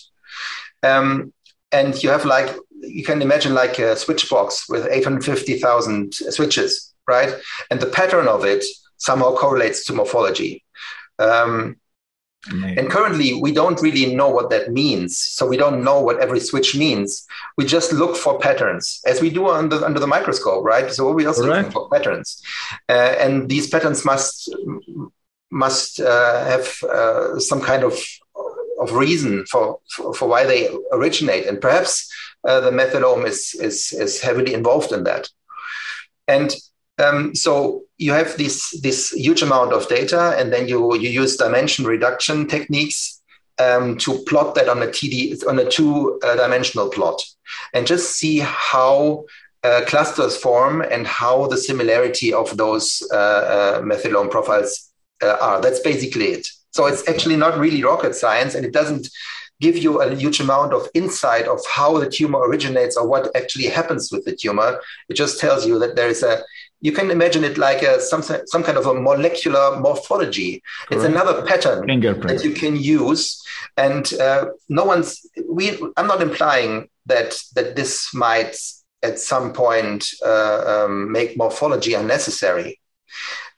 Um, 0.84 1.34
and 1.72 2.02
you 2.04 2.10
have 2.10 2.26
like, 2.26 2.54
you 2.82 3.04
can 3.04 3.22
imagine 3.22 3.54
like 3.54 3.78
a 3.80 3.96
switch 3.96 4.30
box 4.30 4.68
with 4.68 4.88
850,000 4.88 6.14
switches, 6.14 6.94
right? 7.08 7.34
And 7.70 7.80
the 7.80 7.88
pattern 7.88 8.28
of 8.28 8.44
it 8.44 8.64
somehow 8.98 9.36
correlates 9.36 9.86
to 9.86 9.94
morphology. 9.94 10.64
Um, 11.20 11.78
and 12.48 12.90
currently, 12.90 13.34
we 13.34 13.52
don't 13.52 13.82
really 13.82 14.16
know 14.16 14.30
what 14.30 14.50
that 14.50 14.72
means. 14.72 15.18
So 15.18 15.46
we 15.46 15.58
don't 15.58 15.84
know 15.84 16.00
what 16.02 16.20
every 16.20 16.40
switch 16.40 16.76
means. 16.76 17.28
We 17.58 17.66
just 17.66 17.92
look 17.92 18.16
for 18.16 18.40
patterns, 18.40 19.02
as 19.06 19.22
we 19.22 19.30
do 19.30 19.48
under, 19.48 19.84
under 19.84 20.00
the 20.00 20.08
microscope, 20.08 20.64
right? 20.64 20.92
So 20.92 21.12
we 21.12 21.26
also 21.26 21.48
right. 21.48 21.64
look 21.64 21.74
for 21.74 21.90
patterns, 21.90 22.42
uh, 22.88 23.16
and 23.20 23.50
these 23.50 23.68
patterns 23.68 24.06
must 24.06 24.56
must 25.52 26.00
uh, 26.00 26.46
have 26.46 26.84
uh, 26.84 27.40
some 27.40 27.62
kind 27.62 27.84
of 27.84 27.98
of 28.80 28.94
reason 28.94 29.46
for, 29.46 29.80
for, 29.90 30.14
for 30.14 30.28
why 30.28 30.46
they 30.46 30.70
originate, 30.94 31.46
and 31.46 31.60
perhaps 31.60 32.10
uh, 32.48 32.62
the 32.62 32.72
methylome 32.72 33.26
is, 33.26 33.54
is 33.56 33.92
is 33.92 34.22
heavily 34.22 34.54
involved 34.54 34.92
in 34.92 35.04
that. 35.04 35.30
And 36.28 36.56
um, 36.98 37.36
so 37.36 37.84
you 37.98 38.14
have 38.14 38.38
this 38.38 38.80
this 38.82 39.12
huge 39.12 39.42
amount 39.42 39.74
of 39.74 39.88
data, 39.90 40.36
and 40.38 40.54
then 40.54 40.68
you 40.68 40.96
you 40.96 41.10
use 41.10 41.36
dimension 41.36 41.86
reduction 41.86 42.48
techniques 42.48 43.22
um, 43.58 43.98
to 43.98 44.20
plot 44.20 44.56
that 44.56 44.70
on 44.70 44.82
a 44.82 44.88
TD 44.88 45.46
on 45.48 45.60
a 45.60 45.70
two 45.70 46.20
uh, 46.24 46.36
dimensional 46.36 46.90
plot, 46.90 47.22
and 47.74 47.86
just 47.86 48.16
see 48.16 48.40
how 48.40 49.26
uh, 49.64 49.82
clusters 49.88 50.38
form 50.38 50.82
and 50.82 51.06
how 51.06 51.48
the 51.48 51.58
similarity 51.58 52.34
of 52.34 52.56
those 52.56 53.04
uh, 53.12 53.16
uh, 53.16 53.82
methylome 53.82 54.32
profiles 54.32 54.89
uh, 55.22 55.38
are. 55.42 55.62
That's 55.62 55.80
basically 55.80 56.28
it. 56.28 56.48
So 56.72 56.86
it's 56.86 57.08
actually 57.08 57.36
not 57.36 57.58
really 57.58 57.84
rocket 57.84 58.16
science, 58.16 58.56
and 58.56 58.66
it 58.66 58.74
doesn't 58.74 59.10
give 59.60 59.78
you 59.78 60.02
a 60.02 60.16
huge 60.16 60.40
amount 60.40 60.74
of 60.74 60.88
insight 60.94 61.46
of 61.46 61.60
how 61.70 62.00
the 62.00 62.10
tumor 62.10 62.40
originates 62.40 62.96
or 62.96 63.06
what 63.08 63.36
actually 63.36 63.66
happens 63.66 64.12
with 64.12 64.24
the 64.26 64.36
tumor. 64.36 64.80
It 65.10 65.16
just 65.16 65.40
tells 65.40 65.66
you 65.66 65.80
that 65.80 65.96
there 65.96 66.08
is 66.08 66.24
a 66.24 66.44
you 66.82 66.92
can 66.92 67.12
imagine 67.12 67.44
it 67.44 67.58
like 67.58 67.82
a, 67.82 68.00
some, 68.00 68.22
some 68.22 68.64
kind 68.64 68.78
of 68.78 68.86
a 68.86 68.94
molecular 68.94 69.80
morphology. 69.80 70.64
Correct. 70.88 70.94
It's 70.94 71.04
another 71.04 71.46
pattern 71.46 71.86
that 72.22 72.42
you 72.44 72.54
can 72.54 72.76
use. 72.78 73.44
And 73.76 74.12
uh, 74.14 74.46
no 74.70 74.86
one's, 74.86 75.26
we, 75.48 75.78
I'm 75.98 76.08
not 76.08 76.22
implying 76.22 76.90
that, 77.08 77.38
that 77.56 77.76
this 77.76 78.14
might 78.14 78.56
at 79.04 79.20
some 79.20 79.52
point 79.54 80.10
uh, 80.26 80.86
um, 80.86 81.12
make 81.12 81.38
morphology 81.38 81.94
unnecessary. 81.94 82.80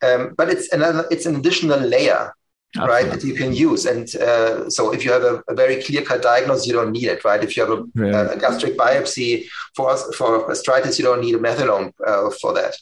Um, 0.01 0.33
but 0.35 0.49
it's 0.49 0.71
another, 0.73 1.05
it's 1.11 1.25
an 1.25 1.35
additional 1.35 1.79
layer 1.79 2.33
Absolutely. 2.75 2.93
right 2.93 3.11
that 3.11 3.23
you 3.25 3.33
can 3.33 3.53
use. 3.53 3.85
And 3.85 4.13
uh, 4.15 4.69
so 4.69 4.93
if 4.93 5.03
you 5.03 5.11
have 5.11 5.23
a, 5.23 5.43
a, 5.47 5.53
very 5.53 5.81
clear 5.83 6.01
cut 6.01 6.21
diagnosis 6.21 6.67
you 6.67 6.73
don't 6.73 6.91
need 6.91 7.05
it 7.05 7.23
right? 7.25 7.43
If 7.43 7.55
you 7.55 7.65
have 7.65 7.77
a, 7.77 8.31
a 8.31 8.37
gastric 8.37 8.77
biopsy 8.77 9.45
for 9.75 9.97
for 10.13 10.47
gastritis 10.47 10.97
you 10.97 11.05
don't 11.05 11.21
need 11.21 11.35
a 11.35 11.39
methylome 11.39 11.91
uh, 12.05 12.29
for 12.41 12.53
that. 12.53 12.77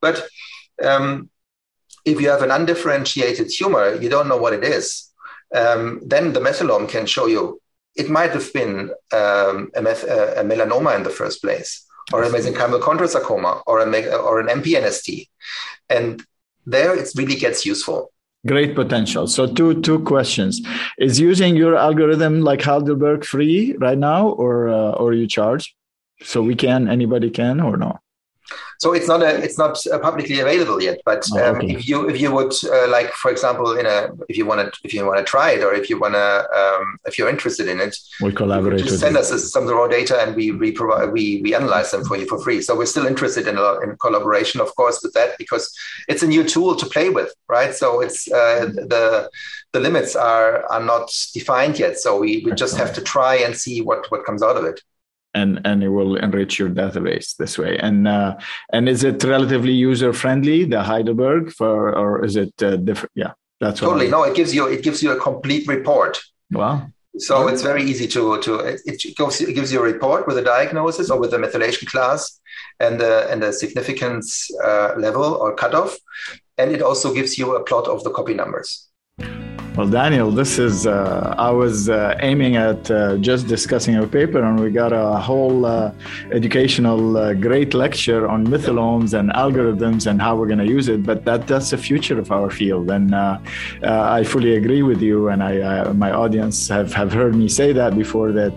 But 0.00 0.26
um, 0.82 1.30
if 2.04 2.20
you 2.20 2.28
have 2.30 2.42
an 2.42 2.50
undifferentiated 2.50 3.50
tumor 3.50 3.94
you 3.94 4.08
don't 4.08 4.28
know 4.28 4.36
what 4.36 4.52
it 4.52 4.62
is 4.62 5.10
um, 5.54 6.00
then 6.04 6.32
the 6.32 6.40
methylome 6.40 6.88
can 6.88 7.06
show 7.06 7.26
you. 7.26 7.60
It 7.96 8.10
might 8.10 8.32
have 8.32 8.52
been 8.52 8.90
um, 9.12 9.70
a, 9.76 9.80
meth- 9.80 10.02
a, 10.04 10.42
melanoma 10.44 10.96
in 10.96 11.04
the 11.04 11.10
first 11.10 11.40
place 11.40 11.86
or 12.12 12.24
a 12.24 12.28
mesenchymal 12.28 12.80
chondrosarcoma 12.80 13.62
or, 13.66 13.80
a, 13.80 14.16
or 14.16 14.40
an 14.40 14.48
MPNST 14.48 15.28
and 15.88 16.24
there 16.66 16.96
it 16.96 17.08
really 17.16 17.36
gets 17.36 17.64
useful 17.66 18.10
Great 18.46 18.74
potential. 18.74 19.26
So 19.26 19.46
two 19.46 19.80
two 19.80 20.00
questions: 20.00 20.60
Is 20.98 21.18
using 21.18 21.56
your 21.56 21.76
algorithm 21.76 22.42
like 22.42 22.60
Heidelberg 22.60 23.24
free 23.24 23.74
right 23.78 23.96
now, 23.96 24.28
or 24.28 24.68
uh, 24.68 24.90
or 25.00 25.14
you 25.14 25.26
charge? 25.26 25.74
So 26.22 26.42
we 26.42 26.54
can 26.54 26.86
anybody 26.86 27.30
can 27.30 27.58
or 27.58 27.78
no? 27.78 27.98
So 28.78 28.92
it's 28.92 29.08
not 29.08 29.22
a, 29.22 29.42
it's 29.42 29.58
not 29.58 29.78
uh, 29.86 29.98
publicly 29.98 30.40
available 30.40 30.82
yet. 30.82 31.00
But 31.04 31.24
oh, 31.32 31.50
um, 31.50 31.56
okay. 31.56 31.74
if 31.74 31.88
you 31.88 32.08
if 32.08 32.20
you 32.20 32.32
would 32.32 32.52
uh, 32.64 32.88
like, 32.88 33.10
for 33.12 33.30
example, 33.30 33.78
in 33.78 33.86
a 33.86 34.08
if 34.28 34.36
you 34.36 34.46
want 34.46 34.60
to 34.60 34.80
if 34.84 34.92
you 34.94 35.04
want 35.06 35.18
to 35.18 35.24
try 35.24 35.52
it 35.52 35.62
or 35.62 35.74
if 35.74 35.88
you 35.90 35.98
want 35.98 36.14
to 36.14 36.48
um, 36.60 36.98
if 37.06 37.18
you're 37.18 37.28
interested 37.28 37.68
in 37.68 37.80
it, 37.80 37.96
we 38.20 38.32
collaborate. 38.32 38.80
Just 38.80 39.00
send 39.00 39.14
you. 39.14 39.20
us 39.20 39.52
some 39.52 39.66
raw 39.66 39.86
data 39.86 40.20
and 40.20 40.34
we 40.34 40.50
we 40.50 40.72
provide 40.72 41.12
we 41.12 41.40
we 41.42 41.54
analyze 41.54 41.90
them 41.90 42.04
for 42.04 42.16
you 42.16 42.26
for 42.26 42.40
free. 42.40 42.60
So 42.60 42.76
we're 42.76 42.86
still 42.86 43.06
interested 43.06 43.46
in 43.48 43.56
a, 43.56 43.80
in 43.80 43.96
collaboration, 43.96 44.60
of 44.60 44.74
course, 44.76 45.00
with 45.02 45.12
that 45.14 45.38
because 45.38 45.74
it's 46.08 46.22
a 46.22 46.26
new 46.26 46.44
tool 46.44 46.76
to 46.76 46.86
play 46.86 47.08
with, 47.10 47.32
right? 47.48 47.74
So 47.74 48.00
it's 48.00 48.30
uh, 48.30 48.66
the 48.66 49.30
the 49.72 49.80
limits 49.80 50.16
are 50.16 50.64
are 50.66 50.82
not 50.82 51.10
defined 51.32 51.78
yet. 51.78 51.98
So 51.98 52.18
we 52.18 52.42
we 52.44 52.52
just 52.52 52.76
have 52.76 52.92
to 52.94 53.00
try 53.00 53.36
and 53.36 53.56
see 53.56 53.80
what 53.80 54.10
what 54.10 54.24
comes 54.24 54.42
out 54.42 54.56
of 54.56 54.64
it 54.64 54.80
and 55.34 55.60
and 55.64 55.82
it 55.82 55.88
will 55.88 56.16
enrich 56.16 56.58
your 56.58 56.70
database 56.70 57.36
this 57.36 57.58
way. 57.58 57.76
And 57.78 58.08
uh, 58.08 58.36
and 58.72 58.88
is 58.88 59.04
it 59.04 59.22
relatively 59.24 59.72
user 59.72 60.12
friendly, 60.12 60.64
the 60.64 60.82
Heidelberg, 60.82 61.52
for 61.52 61.94
or 61.96 62.24
is 62.24 62.36
it 62.36 62.54
uh, 62.62 62.76
different? 62.76 63.12
Yeah, 63.14 63.32
that's 63.60 63.80
totally. 63.80 64.08
No, 64.08 64.22
it 64.24 64.34
gives 64.34 64.54
you 64.54 64.66
it 64.66 64.82
gives 64.82 65.02
you 65.02 65.12
a 65.12 65.20
complete 65.20 65.66
report. 65.68 66.20
Wow. 66.50 66.86
So 67.16 67.46
it's 67.46 67.62
very 67.62 67.84
easy 67.84 68.08
to 68.08 68.40
to 68.40 68.54
it, 68.56 69.16
goes, 69.16 69.40
it 69.40 69.54
gives 69.54 69.72
you 69.72 69.78
a 69.78 69.82
report 69.82 70.26
with 70.26 70.36
a 70.36 70.42
diagnosis 70.42 71.10
or 71.10 71.20
with 71.20 71.32
a 71.32 71.38
methylation 71.38 71.86
class 71.86 72.40
and 72.80 73.00
the 73.00 73.30
and 73.30 73.40
the 73.42 73.52
significance 73.52 74.50
uh, 74.64 74.94
level 74.96 75.34
or 75.34 75.54
cutoff, 75.54 75.96
and 76.58 76.72
it 76.72 76.82
also 76.82 77.14
gives 77.14 77.38
you 77.38 77.54
a 77.54 77.62
plot 77.62 77.86
of 77.86 78.02
the 78.02 78.10
copy 78.10 78.34
numbers. 78.34 78.88
Well, 79.76 79.88
Daniel, 79.88 80.30
this 80.30 80.60
is, 80.60 80.86
uh, 80.86 81.34
I 81.36 81.50
was 81.50 81.88
uh, 81.88 82.16
aiming 82.20 82.54
at 82.54 82.88
uh, 82.92 83.16
just 83.16 83.48
discussing 83.48 83.96
a 83.96 84.06
paper, 84.06 84.40
and 84.40 84.60
we 84.60 84.70
got 84.70 84.92
a 84.92 85.16
whole 85.18 85.66
uh, 85.66 85.90
educational 86.30 87.16
uh, 87.16 87.34
great 87.34 87.74
lecture 87.74 88.28
on 88.28 88.48
methylomes 88.48 89.14
and 89.14 89.32
algorithms 89.32 90.06
and 90.06 90.22
how 90.22 90.36
we're 90.36 90.46
going 90.46 90.60
to 90.60 90.68
use 90.68 90.86
it. 90.86 91.02
But 91.02 91.24
that 91.24 91.48
that's 91.48 91.70
the 91.70 91.76
future 91.76 92.20
of 92.20 92.30
our 92.30 92.50
field. 92.50 92.88
And 92.88 93.12
uh, 93.16 93.40
I 93.82 94.22
fully 94.22 94.54
agree 94.54 94.82
with 94.82 95.02
you. 95.02 95.28
And 95.28 95.42
I, 95.42 95.90
my 95.92 96.12
audience 96.12 96.68
have, 96.68 96.92
have 96.92 97.12
heard 97.12 97.34
me 97.34 97.48
say 97.48 97.72
that 97.72 97.98
before 97.98 98.30
that 98.30 98.52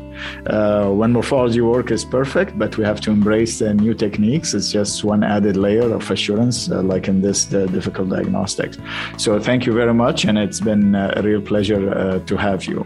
when 1.00 1.14
morphology 1.14 1.62
work 1.62 1.90
is 1.90 2.06
perfect, 2.06 2.60
but 2.60 2.78
we 2.78 2.84
have 2.84 3.02
to 3.02 3.10
embrace 3.10 3.58
the 3.58 3.74
new 3.74 3.96
techniques. 3.96 4.54
It's 4.54 4.72
just 4.72 5.04
one 5.04 5.24
added 5.24 5.58
layer 5.58 5.92
of 5.92 6.12
assurance, 6.12 6.70
like 6.70 7.08
in 7.08 7.24
this 7.24 7.46
difficult 7.46 8.10
diagnostics. 8.10 8.78
So 9.18 9.40
thank 9.40 9.66
you 9.66 9.74
very 9.74 9.96
much. 9.96 10.26
And 10.26 10.38
it's 10.38 10.60
been 10.60 11.07
a 11.16 11.22
real 11.22 11.42
pleasure 11.42 11.90
uh, 11.90 12.20
to 12.20 12.38
have 12.38 12.66
you. 12.66 12.86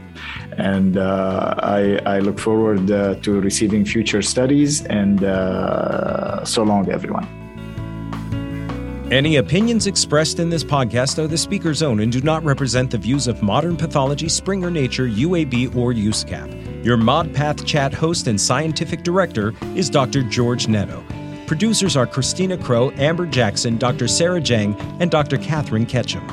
And 0.58 0.98
uh, 0.98 1.56
I, 1.60 2.00
I, 2.06 2.20
look 2.20 2.40
forward 2.40 2.92
uh, 2.92 3.16
to 3.16 3.40
receiving 3.40 3.86
future 3.86 4.22
studies. 4.22 4.86
And 4.86 5.20
so 6.48 6.64
long, 6.64 6.90
everyone. 6.92 7.28
Any 9.12 9.36
opinions 9.36 9.88
expressed 9.88 10.40
in 10.40 10.50
this 10.50 10.64
podcast 10.64 11.20
are 11.20 11.28
the 11.28 11.38
speaker's 11.38 11.84
own 11.84 12.00
and 12.00 12.10
do 12.10 12.22
not 12.22 12.46
represent 12.46 12.90
the 12.90 12.98
views 12.98 13.28
of 13.28 13.44
Modern 13.44 13.76
Pathology, 13.76 14.30
Springer 14.30 14.72
Nature, 14.72 15.06
UAB, 15.06 15.76
or 15.76 15.92
USCAP. 15.92 16.86
Your 16.86 16.96
ModPath 16.96 17.66
Chat 17.66 17.94
host 17.94 18.28
and 18.28 18.40
scientific 18.40 19.04
director 19.04 19.54
is 19.76 19.90
Dr. 19.90 20.24
George 20.24 20.70
Netto. 20.70 21.04
Producers 21.46 21.98
are 21.98 22.08
Christina 22.08 22.58
Crow, 22.58 22.92
Amber 22.92 23.26
Jackson, 23.26 23.78
Dr. 23.78 24.08
Sarah 24.08 24.40
Jang, 24.40 24.76
and 25.02 25.12
Dr. 25.12 25.38
Catherine 25.38 25.86
Ketchum. 25.86 26.26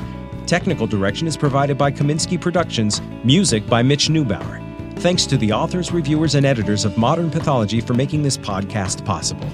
Technical 0.49 0.87
direction 0.87 1.27
is 1.27 1.37
provided 1.37 1.77
by 1.77 1.91
Kaminsky 1.91 2.41
Productions, 2.41 3.03
music 3.23 3.67
by 3.67 3.83
Mitch 3.83 4.07
Neubauer. 4.07 4.59
Thanks 4.97 5.27
to 5.27 5.37
the 5.37 5.51
authors, 5.51 5.91
reviewers, 5.91 6.33
and 6.33 6.43
editors 6.43 6.85
of 6.85 6.97
Modern 6.97 7.29
Pathology 7.29 7.81
for 7.81 7.93
making 7.93 8.23
this 8.23 8.35
podcast 8.35 9.05
possible. 9.05 9.47